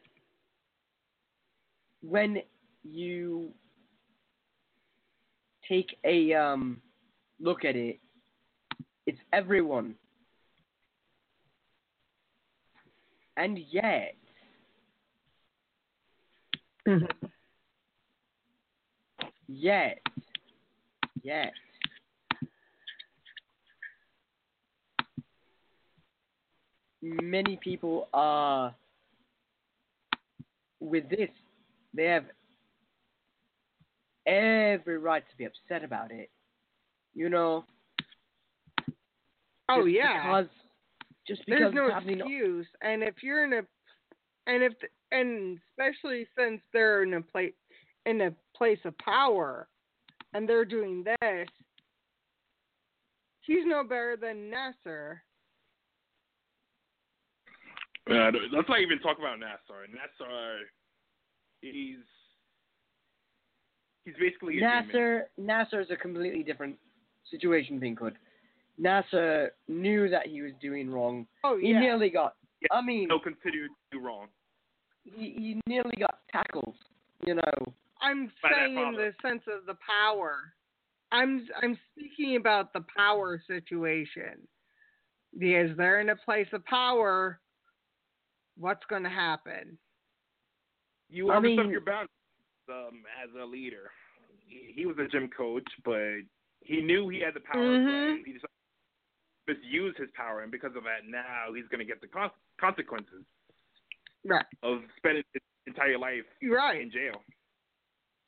when 2.02 2.42
you 2.84 3.48
take 5.68 5.96
a 6.04 6.34
um 6.34 6.80
look 7.40 7.64
at 7.64 7.76
it, 7.76 7.98
it's 9.06 9.18
everyone. 9.32 9.94
And 13.36 13.58
yet, 13.70 14.14
mhm 16.86 17.06
yet, 19.48 20.00
yet, 21.22 21.52
many 27.02 27.58
people 27.62 28.08
are 28.12 28.74
with 30.80 31.08
this. 31.10 31.28
They 31.94 32.04
have 32.04 32.24
every 34.26 34.98
right 34.98 35.24
to 35.28 35.36
be 35.36 35.44
upset 35.44 35.84
about 35.84 36.10
it. 36.10 36.30
You 37.14 37.28
know. 37.28 37.64
oh 39.68 39.84
just 39.84 39.94
yeah 39.94 40.22
Because 40.24 40.46
just 41.26 41.46
because 41.46 41.60
There's 41.60 41.74
no 41.74 41.86
it's 41.86 41.94
happening. 41.94 42.18
excuse, 42.18 42.66
and 42.80 43.02
if 43.02 43.22
you're 43.22 43.44
in 43.44 43.52
a, 43.52 43.62
and 44.46 44.62
if 44.62 44.72
and 45.12 45.58
especially 45.70 46.26
since 46.36 46.60
they're 46.72 47.02
in 47.02 47.14
a 47.14 47.22
place 47.22 47.52
in 48.06 48.20
a 48.22 48.34
place 48.56 48.80
of 48.84 48.96
power, 48.98 49.68
and 50.34 50.48
they're 50.48 50.64
doing 50.64 51.04
this, 51.04 51.48
he's 53.42 53.64
no 53.64 53.84
better 53.84 54.16
than 54.20 54.50
Nassar. 54.50 55.18
Uh, 58.10 58.32
let's 58.52 58.68
not 58.68 58.80
even 58.80 58.98
talk 58.98 59.18
about 59.18 59.38
Nassar. 59.38 59.86
Nassar, 59.88 60.56
he's 61.60 61.98
he's 64.04 64.14
basically 64.20 64.58
a 64.58 64.60
demon. 64.60 64.90
Nassar 64.92 65.22
Nassar 65.40 65.82
is 65.82 65.90
a 65.90 65.96
completely 65.96 66.42
different 66.42 66.76
situation 67.30 67.78
than 67.80 67.96
Could. 67.96 68.14
Nassar 68.80 69.48
knew 69.68 70.08
that 70.08 70.26
he 70.26 70.42
was 70.42 70.52
doing 70.60 70.90
wrong. 70.90 71.26
Oh 71.44 71.56
yeah. 71.56 71.66
He 71.68 71.72
nearly 71.74 72.10
got. 72.10 72.34
I 72.70 72.80
mean, 72.80 73.08
No 73.08 73.18
considered 73.18 73.70
you 73.92 74.00
wrong. 74.00 74.28
he, 75.04 75.34
he 75.36 75.60
nearly 75.66 75.96
got 75.98 76.18
tackled. 76.32 76.74
You 77.26 77.34
know. 77.34 77.74
I'm 78.00 78.30
saying 78.42 78.76
in 78.76 78.94
the 78.94 79.12
sense 79.22 79.42
of 79.46 79.66
the 79.66 79.76
power. 79.86 80.52
I'm 81.12 81.46
I'm 81.62 81.78
speaking 81.92 82.36
about 82.36 82.72
the 82.72 82.84
power 82.96 83.40
situation. 83.46 84.46
Because 85.38 85.76
they're 85.76 86.00
in 86.00 86.10
a 86.10 86.16
place 86.16 86.48
of 86.52 86.64
power. 86.66 87.38
What's 88.58 88.82
going 88.90 89.02
to 89.04 89.08
happen? 89.08 89.78
You 91.08 91.30
I 91.30 91.36
overstepped 91.36 91.58
mean- 91.62 91.70
your 91.70 91.80
boundaries 91.80 92.08
um, 92.68 93.02
as 93.22 93.30
a 93.40 93.44
leader. 93.44 93.90
He, 94.46 94.72
he 94.74 94.86
was 94.86 94.96
a 94.98 95.08
gym 95.08 95.28
coach, 95.36 95.66
but 95.84 96.20
he 96.60 96.80
knew 96.82 97.08
he 97.08 97.20
had 97.20 97.34
the 97.34 97.40
power. 97.40 97.62
Mhm. 97.62 98.24
He 98.24 98.32
just 98.32 98.44
to 98.44 99.54
misuse 99.54 99.94
his 99.98 100.08
power, 100.14 100.42
and 100.42 100.52
because 100.52 100.74
of 100.76 100.84
that, 100.84 101.06
now 101.08 101.52
he's 101.54 101.66
going 101.68 101.80
to 101.80 101.84
get 101.84 102.00
the 102.00 102.06
con- 102.06 102.30
consequences 102.60 103.24
Right. 104.24 104.44
of 104.62 104.78
spending 104.96 105.24
his 105.32 105.42
entire 105.66 105.98
life 105.98 106.24
Right. 106.42 106.80
in 106.80 106.90
jail. 106.90 107.22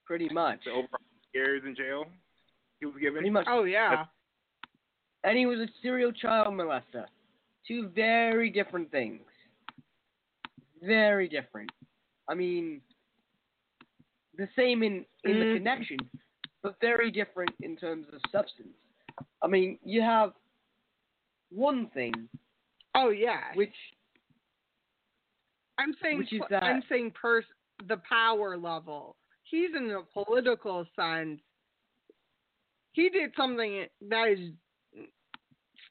Pretty 0.07 0.29
much. 0.29 0.65
The 0.65 0.73
over 0.73 0.89
years 1.33 1.63
in 1.65 1.75
jail 1.77 2.07
he 2.81 2.87
was 2.87 2.97
given. 2.97 3.15
Pretty 3.19 3.31
much. 3.31 3.47
Oh 3.49 3.65
yeah. 3.65 4.05
And 5.23 5.39
he 5.39 5.47
was 5.47 5.59
a 5.61 5.69
serial 5.83 6.13
child 6.13 6.49
molester. 6.55 7.07
Two 7.67 7.89
very 7.89 8.51
different 8.51 8.91
things. 8.91 9.23
Very 10.83 11.29
different. 11.29 11.71
I 12.29 12.35
mean, 12.35 12.83
the 14.37 14.49
same 14.57 14.83
in 14.83 15.05
in 15.25 15.39
the 15.39 15.47
Mhm. 15.47 15.57
connection, 15.57 15.99
but 16.63 16.79
very 16.81 17.11
different 17.11 17.55
in 17.61 17.77
terms 17.77 18.09
of 18.09 18.21
substance. 18.31 18.77
I 19.43 19.47
mean, 19.47 19.79
you 19.85 20.01
have 20.03 20.35
one 21.51 21.89
thing 21.91 22.29
Oh 22.95 23.11
yeah. 23.11 23.53
which 23.55 23.75
I'm 25.79 25.95
saying 26.03 26.19
which 26.19 26.33
is 26.33 26.43
that- 26.51 26.63
I'm 26.63 26.83
saying 26.89 27.13
pers- 27.13 27.45
the 27.85 27.99
power 27.99 28.57
level. 28.57 29.17
He's 29.43 29.75
in 29.75 29.91
a 29.91 30.03
political 30.05 30.85
sense. 30.97 31.41
He 32.93 33.09
did 33.11 33.35
something 33.35 33.89
that 34.03 34.29
is 34.29 34.53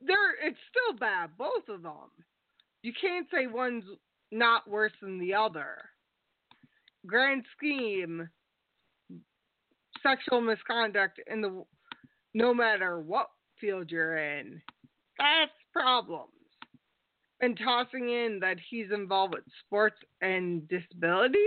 they're 0.01 0.35
it's 0.45 0.59
still 0.69 0.93
bad, 0.93 1.37
both 1.37 1.67
of 1.69 1.81
them. 1.81 2.09
You 2.81 2.93
can't 2.93 3.29
say 3.29 3.47
one's 3.47 3.85
not 4.31 4.67
worse 4.67 4.93
than 5.01 5.17
the 5.19 5.33
other. 5.33 5.92
Grand 7.05 7.43
scheme, 7.57 8.29
sexual 10.01 10.41
misconduct 10.41 11.19
in 11.27 11.41
the 11.41 11.63
no 12.33 12.53
matter 12.53 12.99
what 12.99 13.27
field 13.59 13.91
you're 13.91 14.17
in, 14.17 14.61
that's 15.19 15.51
problems. 15.71 16.29
And 17.41 17.59
tossing 17.61 18.09
in 18.09 18.39
that 18.41 18.57
he's 18.69 18.91
involved 18.93 19.33
with 19.33 19.43
sports 19.65 19.97
and 20.21 20.67
disabilities. 20.69 21.39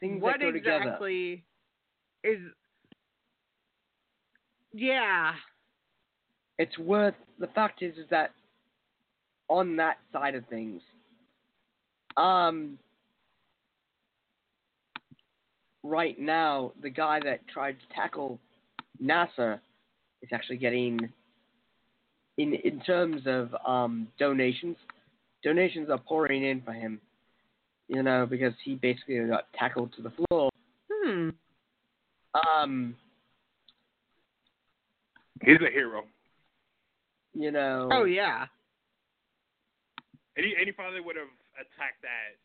Things 0.00 0.22
what 0.22 0.40
that 0.40 0.40
go 0.40 0.52
together. 0.52 0.76
exactly 0.78 1.44
is 2.24 2.38
yeah 4.72 5.32
It's 6.58 6.76
worth 6.78 7.14
the 7.38 7.48
fact 7.48 7.82
is 7.82 7.96
is 7.98 8.06
that 8.10 8.30
on 9.48 9.76
that 9.76 9.98
side 10.12 10.34
of 10.34 10.46
things, 10.46 10.80
um, 12.16 12.78
right 15.82 16.18
now 16.18 16.72
the 16.82 16.90
guy 16.90 17.18
that 17.24 17.46
tried 17.48 17.72
to 17.72 17.94
tackle 17.94 18.38
Nassar 19.02 19.58
is 20.22 20.28
actually 20.32 20.58
getting 20.58 20.98
in 22.38 22.54
in 22.54 22.80
terms 22.80 23.22
of 23.26 23.54
um 23.66 24.08
donations. 24.18 24.76
Donations 25.42 25.90
are 25.90 25.98
pouring 25.98 26.44
in 26.44 26.60
for 26.62 26.72
him, 26.72 27.00
you 27.88 28.02
know, 28.02 28.26
because 28.26 28.52
he 28.64 28.76
basically 28.76 29.18
got 29.26 29.52
tackled 29.58 29.92
to 29.96 30.02
the 30.02 30.12
floor. 30.28 30.50
hmm 30.88 31.30
Um, 32.56 32.94
He's 35.42 35.56
a 35.56 35.72
hero. 35.72 36.04
you 37.34 37.50
know. 37.50 37.88
oh 37.90 38.04
yeah 38.04 38.46
Any 40.38 40.54
any 40.60 40.72
father 40.72 41.02
would 41.02 41.16
have 41.16 41.28
attacked 41.54 42.02
that 42.02 42.36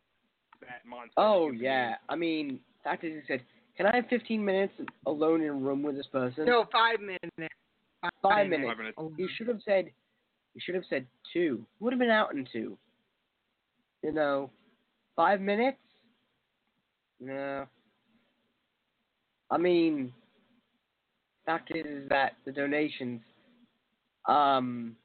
that 0.62 0.82
monster. 0.88 1.14
Oh 1.18 1.52
yeah. 1.52 1.96
I 2.10 2.16
mean, 2.16 2.60
fact 2.84 3.04
is, 3.04 3.14
he 3.14 3.22
said, 3.28 3.44
"Can 3.78 3.86
I 3.86 3.96
have 3.96 4.06
15 4.10 4.44
minutes 4.44 4.74
alone 5.06 5.42
in 5.42 5.48
a 5.48 5.54
room 5.54 5.84
with 5.84 5.96
this 5.96 6.08
person?" 6.08 6.46
no 6.46 6.66
five 6.72 7.00
minutes 7.00 7.54
Five 8.22 8.50
minutes. 8.50 8.70
Five 8.70 8.78
minutes. 8.78 8.98
You 9.18 9.28
should 9.38 9.48
have 9.48 9.60
said. 9.66 9.90
You 10.54 10.62
should 10.64 10.76
have 10.76 10.84
said 10.90 11.06
two. 11.34 11.66
Would 11.80 11.94
have 11.94 12.00
been 12.00 12.10
out 12.10 12.34
in 12.34 12.48
two. 12.52 12.78
You 14.04 14.12
know, 14.12 14.50
five 15.16 15.42
minutes. 15.42 15.78
No. 17.20 17.66
I 19.50 19.58
mean, 19.58 20.14
fact 21.46 21.72
is 21.74 22.08
that 22.10 22.34
the 22.46 22.52
donations, 22.52 23.22
um, 24.28 24.96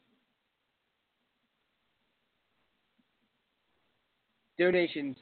donations 4.62 5.16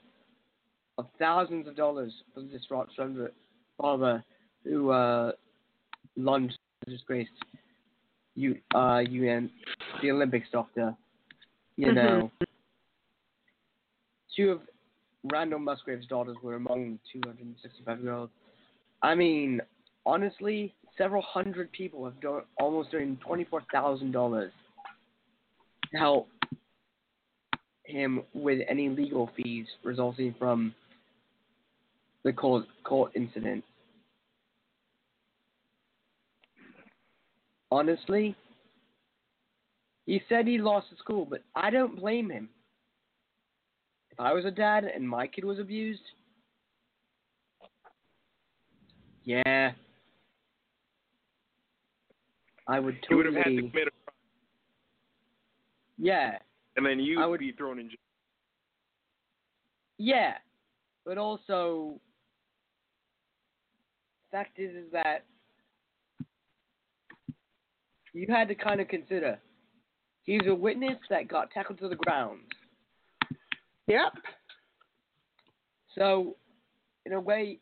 of 0.99 1.07
thousands 1.19 1.67
of 1.67 1.77
dollars 1.77 2.13
for 2.35 2.43
this 2.43 2.63
Rochester 2.71 3.33
father 3.81 4.23
who 4.65 4.91
uh, 4.91 5.33
launched 6.17 6.59
the 6.85 6.91
disgraced 6.93 7.31
U, 8.35 8.57
uh, 8.75 9.03
UN, 9.09 9.51
the 10.03 10.11
Olympics 10.11 10.49
doctor. 10.53 10.95
You 11.77 11.87
Mhm. 11.87 11.95
know, 11.95 12.31
two 14.37 14.51
of 14.51 14.61
Randall 15.33 15.59
Margraves' 15.61 16.07
daughters 16.09 16.37
were 16.43 16.57
among 16.57 16.99
the 17.13 17.21
265 17.21 18.01
year 18.03 18.13
olds. 18.13 18.33
I 19.03 19.15
mean, 19.15 19.61
honestly, 20.05 20.75
several 20.97 21.23
hundred 21.23 21.73
people 21.73 22.05
have 22.05 22.21
do- 22.21 22.45
almost 22.59 22.91
donated 22.93 23.21
$24,000 23.21 24.53
to 25.91 25.99
help 25.99 26.29
him 27.91 28.23
with 28.33 28.61
any 28.69 28.89
legal 28.89 29.31
fees 29.37 29.67
resulting 29.85 30.35
from 30.39 30.75
the 32.25 32.33
court, 32.33 32.65
court 32.85 33.13
incident. 33.15 33.65
Honestly, 37.71 38.35
he 40.07 40.21
said 40.29 40.47
he 40.47 40.59
lost 40.59 40.89
his 40.91 40.99
school, 40.99 41.27
but 41.29 41.43
I 41.55 41.71
don't 41.71 42.01
blame 42.01 42.31
him. 42.31 42.49
If 44.11 44.19
I 44.19 44.33
was 44.33 44.45
a 44.45 44.51
dad 44.51 44.85
and 44.85 45.09
my 45.09 45.27
kid 45.27 45.45
was 45.45 45.59
abused, 45.59 46.03
yeah, 49.25 49.73
I 52.67 52.81
would 52.81 52.97
totally. 53.03 53.11
You 53.11 53.17
would 53.17 53.27
have 53.27 53.35
had 53.35 53.45
to 53.45 53.57
commit 53.57 53.89
a 53.89 53.91
crime, 53.91 54.17
yeah, 55.99 56.39
and 56.77 56.85
then 56.85 57.01
you 57.01 57.19
would 57.19 57.29
would- 57.29 57.41
be 57.41 57.53
thrown 57.53 57.79
in 57.79 57.89
jail. 57.89 57.97
Yeah, 59.99 60.35
but 61.05 61.19
also, 61.19 62.01
fact 64.31 64.59
is, 64.59 64.75
is 64.75 64.91
that 64.93 65.25
you 68.15 68.27
had 68.29 68.49
to 68.49 68.55
kind 68.55 68.81
of 68.81 68.89
consider 68.89 69.39
he's 70.23 70.47
a 70.47 70.55
witness 70.55 70.97
that 71.11 71.29
got 71.29 71.51
tackled 71.51 71.79
to 71.81 71.89
the 71.89 71.97
ground. 71.97 72.41
Yep. 73.89 74.13
So, 75.95 76.37
in 77.05 77.13
a 77.13 77.21
way, 77.21 77.59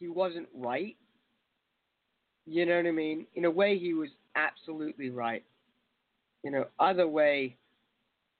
he 0.00 0.08
wasn't 0.08 0.48
right. 0.54 0.96
You 2.46 2.66
know 2.66 2.76
what 2.76 2.86
I 2.86 2.90
mean? 2.90 3.26
In 3.34 3.44
a 3.44 3.50
way, 3.50 3.78
he 3.78 3.94
was 3.94 4.10
absolutely 4.34 5.10
right. 5.10 5.44
You 6.42 6.50
know, 6.50 6.66
other 6.78 7.08
way, 7.08 7.56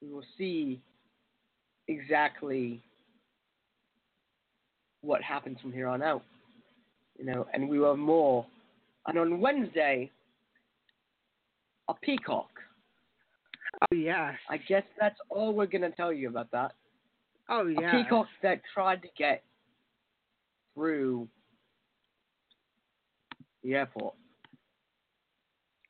we 0.04 0.12
will 0.12 0.24
see 0.36 0.80
exactly 1.88 2.82
what 5.02 5.22
happens 5.22 5.58
from 5.60 5.72
here 5.72 5.88
on 5.88 6.02
out. 6.02 6.22
You 7.18 7.24
know, 7.26 7.46
and 7.52 7.68
we 7.68 7.78
will 7.78 7.90
have 7.90 7.98
more. 7.98 8.46
And 9.06 9.18
on 9.18 9.40
Wednesday, 9.40 10.10
a 11.88 11.94
peacock. 11.94 12.48
Oh 13.82 13.96
yes. 13.96 14.34
I 14.48 14.56
guess 14.56 14.82
that's 14.98 15.18
all 15.28 15.52
we're 15.52 15.66
gonna 15.66 15.90
tell 15.90 16.12
you 16.12 16.28
about 16.28 16.50
that. 16.52 16.72
Oh 17.48 17.66
yeah. 17.66 17.78
A 17.78 17.82
yeah. 17.82 18.02
peacock 18.02 18.26
that 18.42 18.62
tried 18.72 19.02
to 19.02 19.08
get 19.16 19.42
through 20.74 21.28
the 23.62 23.74
airport. 23.74 24.14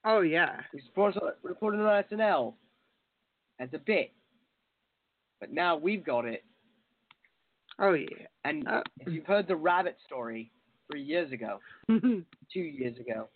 Oh 0.04 0.20
yeah. 0.20 0.60
Reported, 0.72 1.22
reported 1.42 1.80
on 1.80 2.04
SNL 2.04 2.54
as 3.60 3.68
a 3.72 3.78
bit, 3.78 4.12
but 5.40 5.52
now 5.52 5.76
we've 5.76 6.04
got 6.04 6.24
it. 6.24 6.44
Oh 7.78 7.94
yeah. 7.94 8.26
And 8.44 8.66
Uh, 8.68 8.82
if 9.00 9.12
you've 9.12 9.26
heard 9.26 9.48
the 9.48 9.56
rabbit 9.56 9.96
story 10.06 10.50
three 10.90 11.02
years 11.02 11.32
ago, 11.32 11.58
two 11.88 12.24
years 12.60 12.98
ago, 12.98 13.28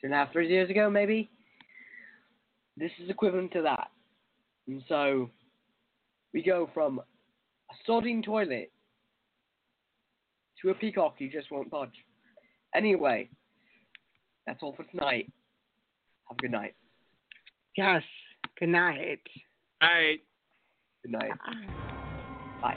two 0.00 0.06
and 0.06 0.14
a 0.14 0.16
half, 0.16 0.32
three 0.32 0.48
years 0.48 0.70
ago, 0.70 0.88
maybe, 0.90 1.30
this 2.76 2.90
is 3.02 3.10
equivalent 3.10 3.52
to 3.52 3.62
that. 3.62 3.90
And 4.66 4.82
so 4.88 5.30
we 6.32 6.42
go 6.42 6.68
from 6.74 7.00
a 7.00 7.90
sodding 7.90 8.22
toilet 8.24 8.70
to 10.62 10.70
a 10.70 10.74
peacock 10.74 11.14
you 11.18 11.30
just 11.30 11.50
won't 11.50 11.70
budge. 11.70 11.94
Anyway, 12.74 13.28
that's 14.46 14.62
all 14.62 14.74
for 14.74 14.84
tonight. 14.84 15.30
Have 16.28 16.38
a 16.38 16.42
good 16.42 16.50
night. 16.52 16.74
yes. 17.76 18.02
Good 18.58 18.70
night. 18.70 19.20
All 19.80 19.88
right. 19.88 20.20
Good 21.04 21.12
night. 21.12 21.32
Bye. 22.60 22.76